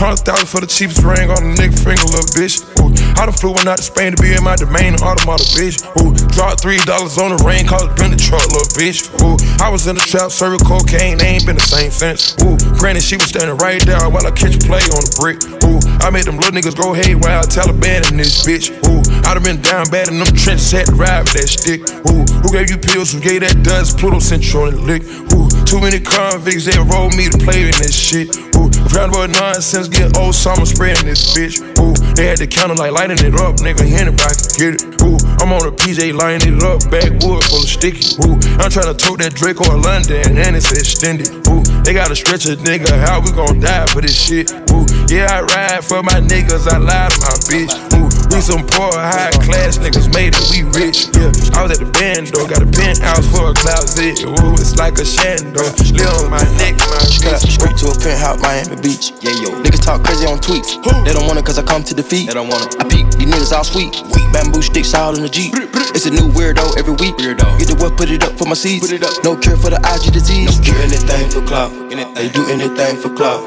Hundred 0.07 0.22
thousand 0.22 0.46
for 0.46 0.62
the 0.62 0.70
cheapest 0.70 1.02
ring 1.02 1.34
on 1.34 1.42
a 1.42 1.50
nigga 1.59 1.74
finger, 1.74 2.07
little 2.07 2.30
bitch. 2.38 2.62
Ooh. 2.78 2.94
I 3.18 3.26
done 3.26 3.34
flew 3.34 3.50
one 3.50 3.66
out 3.66 3.82
to 3.82 3.86
Spain 3.90 4.14
to 4.14 4.18
be 4.22 4.30
in 4.30 4.38
my 4.38 4.54
domain, 4.54 4.94
automata, 5.02 5.42
bitch. 5.59 5.82
Ooh. 5.98 6.14
Dropped 6.30 6.62
three 6.62 6.78
dollars 6.86 7.18
on 7.18 7.34
the 7.34 7.42
ring, 7.42 7.66
called 7.66 7.90
it 7.90 7.98
the 7.98 8.14
truck, 8.14 8.46
little 8.54 8.70
bitch. 8.78 9.11
Ooh. 9.18 9.34
I 9.59 9.66
was 9.66 9.90
in 9.90 9.98
the 9.98 10.07
trap, 10.07 10.30
serving 10.30 10.62
cocaine, 10.62 11.18
they 11.18 11.34
ain't 11.34 11.42
been 11.42 11.59
the 11.59 11.66
same 11.66 11.90
since. 11.90 12.38
Ooh. 12.46 12.54
Granny, 12.78 13.02
she 13.02 13.18
was 13.18 13.34
standing 13.34 13.59
right 13.59 13.82
there 13.82 13.98
while 14.07 14.22
I 14.22 14.30
catch 14.30 14.54
play 14.62 14.86
on 14.94 15.02
the 15.02 15.11
brick. 15.18 15.42
Ooh. 15.66 15.82
I 15.98 16.14
made 16.14 16.30
them 16.30 16.38
little 16.38 16.54
niggas 16.54 16.78
go 16.78 16.94
head 16.94 17.18
while 17.18 17.42
I 17.42 17.46
Taliban 17.50 18.07
in 18.07 18.22
this 18.22 18.46
bitch. 18.46 18.70
Ooh. 18.86 19.02
I 19.26 19.34
done 19.34 19.42
been 19.42 19.59
down 19.59 19.90
bad 19.90 20.07
in 20.07 20.22
them 20.22 20.30
trenches, 20.38 20.70
had 20.70 20.86
to 20.86 20.94
ride 20.94 21.26
with 21.26 21.34
that 21.34 21.50
stick. 21.50 21.82
Ooh. 22.14 22.22
Who 22.46 22.54
gave 22.54 22.70
you 22.70 22.78
pills? 22.78 23.11
Who 23.11 23.18
gave 23.18 23.42
that 23.42 23.59
dust? 23.66 23.98
Pluto 23.98 24.22
Central 24.22 24.70
and 24.70 24.86
lick. 24.86 25.02
Ooh 25.34 25.50
too 25.67 25.81
many 25.81 25.99
convicts, 25.99 26.64
they 26.64 26.79
roll 26.79 27.11
me 27.11 27.29
to 27.29 27.39
play 27.39 27.67
in 27.67 27.75
this 27.83 27.95
shit. 27.95 28.31
Ooh, 28.55 28.71
round 28.95 29.12
about 29.12 29.31
nonsense, 29.31 29.89
get 29.89 30.17
old 30.17 30.35
summer 30.35 30.64
spraying 30.64 31.05
this 31.05 31.35
bitch. 31.35 31.59
Ooh, 31.83 31.93
they 32.14 32.27
had 32.27 32.39
the 32.39 32.47
counter 32.47 32.75
like 32.75 32.93
lighting 32.93 33.19
it 33.19 33.35
up, 33.35 33.57
nigga. 33.59 33.83
Anybody 33.83 34.35
can 34.39 34.55
get 34.57 34.73
it. 34.79 35.03
Ooh, 35.03 35.19
I'm 35.43 35.53
on 35.53 35.67
a 35.67 35.73
PJ 35.75 36.14
lining 36.14 36.57
it 36.57 36.62
up, 36.62 36.87
backwood 36.89 37.43
full 37.45 37.67
of 37.67 37.69
sticky. 37.69 38.14
Ooh, 38.23 38.39
I'm 38.62 38.71
trying 38.71 38.89
to 38.89 38.97
tote 38.97 39.19
that 39.19 39.35
Drake 39.35 39.61
or 39.61 39.77
London, 39.77 40.39
and 40.39 40.55
it's 40.55 40.71
extended. 40.71 41.29
Ooh, 41.51 41.62
they 41.83 41.93
gotta 41.93 42.14
stretch 42.14 42.47
a 42.47 42.57
nigga, 42.57 42.89
how 43.03 43.21
we 43.21 43.33
gon' 43.33 43.61
die 43.61 43.87
for 43.91 44.01
this 44.01 44.14
shit? 44.14 44.51
Ooh, 44.71 44.87
yeah, 45.11 45.27
I 45.31 45.43
ride 45.43 45.85
for 45.85 46.03
my 46.03 46.23
niggas, 46.23 46.67
I 46.71 46.79
lie 46.79 47.11
to 47.11 47.19
my 47.27 47.37
bitch. 47.51 47.75
Ooh, 47.99 48.05
we 48.31 48.41
some 48.41 48.64
poor, 48.66 48.93
high 48.93 49.31
class 49.45 49.79
niggas 49.79 50.12
made 50.12 50.35
it, 50.35 50.45
we 50.51 50.62
rich. 50.77 51.09
Yeah, 51.14 51.31
I 51.57 51.62
was 51.62 51.72
at 51.74 51.81
the 51.83 51.91
band 51.91 52.29
though, 52.35 52.47
got 52.47 52.62
a 52.62 52.68
penthouse 52.68 53.27
for 53.31 53.51
a 53.51 53.55
closet. 53.55 54.22
Ooh, 54.24 54.55
it's 54.59 54.77
like 54.77 54.99
a 54.99 55.07
shando. 55.07 55.62
Live 55.95 56.24
on 56.24 56.31
my 56.31 56.45
neck, 56.59 56.77
my 56.79 56.99
Straight, 57.07 57.41
bitch. 57.41 57.51
straight 57.57 57.77
to 57.83 57.93
a 57.93 57.97
penthouse, 57.97 58.41
Miami 58.43 58.77
Beach. 58.83 59.12
Yeah, 59.20 59.35
yo. 59.43 59.57
Niggas 59.62 59.83
talk 59.85 60.03
crazy 60.05 60.27
on 60.27 60.39
tweets. 60.39 60.77
They 61.05 61.12
don't 61.12 61.27
want 61.27 61.39
it 61.39 61.45
cause 61.47 61.59
I 61.59 61.62
come 61.62 61.83
to 61.85 61.95
defeat. 61.95 62.27
They 62.29 62.35
don't 62.35 62.49
want 62.49 62.74
it. 62.74 62.81
I 62.81 62.85
peep, 62.89 63.09
these 63.16 63.29
niggas 63.29 63.53
all 63.53 63.64
sweet. 63.64 63.93
Bamboo 64.33 64.62
sticks 64.62 64.93
all 64.95 65.14
in 65.16 65.22
the 65.22 65.29
Jeep. 65.29 65.55
It's 65.97 66.07
a 66.07 66.11
new 66.11 66.29
weirdo 66.33 66.77
every 66.77 66.95
week. 67.01 67.16
Weirdo. 67.16 67.59
Get 67.59 67.68
the 67.68 67.77
what, 67.81 67.97
put 67.97 68.11
it 68.11 68.22
up 68.22 68.37
for 68.37 68.45
my 68.45 68.55
seeds. 68.55 68.87
Put 68.87 68.93
it 68.93 69.03
up. 69.03 69.12
No 69.24 69.37
cure 69.37 69.57
for 69.57 69.70
the 69.70 69.81
IG 69.81 70.12
disease. 70.12 70.59
No 70.59 70.64
cure 70.64 70.83
anything 70.83 71.31
for 71.31 71.41
clout. 71.47 71.72
They 72.14 72.29
do 72.29 72.45
anything 72.51 72.97
for 72.97 73.09
clout. 73.14 73.41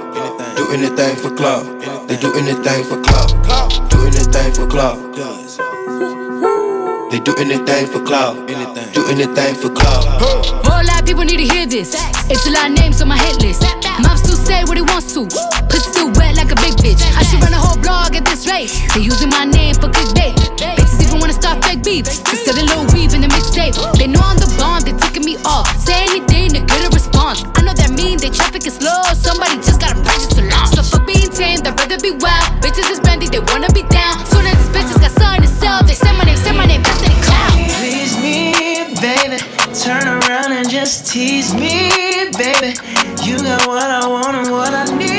Do 0.56 0.72
anything 0.72 1.16
for 1.16 1.30
clout. 1.36 1.66
They 2.08 2.18
do 2.18 2.34
anything 2.34 2.84
for 2.86 3.02
clout. 3.02 3.89
Do 4.00 4.08
anything 4.08 4.54
for 4.54 4.66
clout. 4.66 4.97
They 7.12 7.20
do 7.20 7.36
anything 7.36 7.86
for 7.88 8.00
clout. 8.00 8.47
Do 8.93 9.04
anything 9.12 9.56
for 9.56 9.70
clout. 9.76 10.06
Whole 10.64 10.84
lot 10.88 11.02
of 11.02 11.06
people 11.06 11.26
need 11.26 11.43
to 11.43 11.54
hear 11.54 11.66
this. 11.66 11.93
It's 12.32 12.47
a 12.47 12.52
lot 12.52 12.72
of 12.72 12.78
names 12.80 13.02
on 13.02 13.10
my 13.10 13.18
hit 13.18 13.41
list. 13.43 13.62
Mom 14.00 14.16
still 14.16 14.38
say 14.38 14.64
what 14.64 14.78
he 14.78 14.84
wants 14.84 15.14
to. 15.14 15.28
Pussy 15.68 15.91
still 15.91 16.12
wet 16.16 16.38
like 16.38 16.50
a 16.50 16.56
big 16.56 16.80
bitch. 16.80 17.04
I 17.20 17.24
should 17.28 17.43
run 17.43 17.52
a 17.52 17.60
whole 17.60 17.76
blog 17.76 18.16
at 18.16 18.24
this 18.24 18.47
rate. 18.47 18.72
They 18.95 19.02
using 19.02 19.30
my 19.30 19.43
name 19.43 19.76
for 19.76 19.89
clickbait. 19.91 20.39
Bitches 20.56 21.04
even 21.04 21.20
wanna 21.20 21.34
start 21.34 21.64
fake 21.66 21.84
beef. 21.84 22.08
Instead 22.08 22.56
of 22.56 22.64
little 22.64 22.88
weave 22.95 23.14
in 23.14 23.20
the 23.20 23.28
mixtape. 23.28 23.76
They 24.00 24.08
know 24.08 24.22
I'm 24.24 24.38
the 24.38 24.47
bomb, 24.58 24.84
they 24.88 24.93
ticking 24.95 25.26
me 25.26 25.36
off. 25.43 25.68
Say 25.76 26.08
anything 26.08 26.56
to 26.56 26.62
get 26.62 26.88
a 26.88 26.89
response. 26.95 27.43
I 27.58 27.62
know 27.68 27.74
that 27.74 27.91
mean 27.91 28.18
they 28.18 28.30
traffic 28.30 28.66
is 28.66 28.76
slow. 28.80 29.04
Somebody 29.12 29.58
just 29.60 29.82
gotta 29.82 30.00
purchase 30.00 30.32
to 30.39 30.47
launch. 30.47 30.72
So 30.72 30.84
fuck 30.88 31.06
being 31.06 31.28
tame, 31.30 31.60
I'd 31.68 31.76
rather 31.76 32.00
be 32.00 32.12
wild. 32.16 32.49
Wanna 33.52 33.72
be 33.74 33.84
down. 33.84 34.26
Soon 34.26 34.45
as 34.45 34.58
these 34.58 34.72
bitches 34.76 35.00
got 35.02 35.12
something 35.12 35.41
to 35.41 35.47
sell, 35.47 35.84
they 35.84 35.93
say 35.93 36.12
my 36.18 36.24
name, 36.24 36.38
say 36.38 36.52
my 36.52 36.66
name, 36.66 36.82
best 36.82 37.04
in 37.04 37.12
the 37.12 37.22
cloud. 37.26 37.52
Please 37.78 38.14
me, 38.22 38.54
baby. 39.02 39.38
Turn 39.74 40.08
around 40.08 40.52
and 40.52 40.70
just 40.70 41.12
tease 41.12 41.54
me, 41.54 42.30
baby. 42.38 42.76
You 43.26 43.38
got 43.39 43.68
what 43.68 43.89
I 43.89 44.08
want 44.08 44.36
and 44.38 44.52
what 44.52 44.74
I 44.74 44.86
need, 44.97 45.19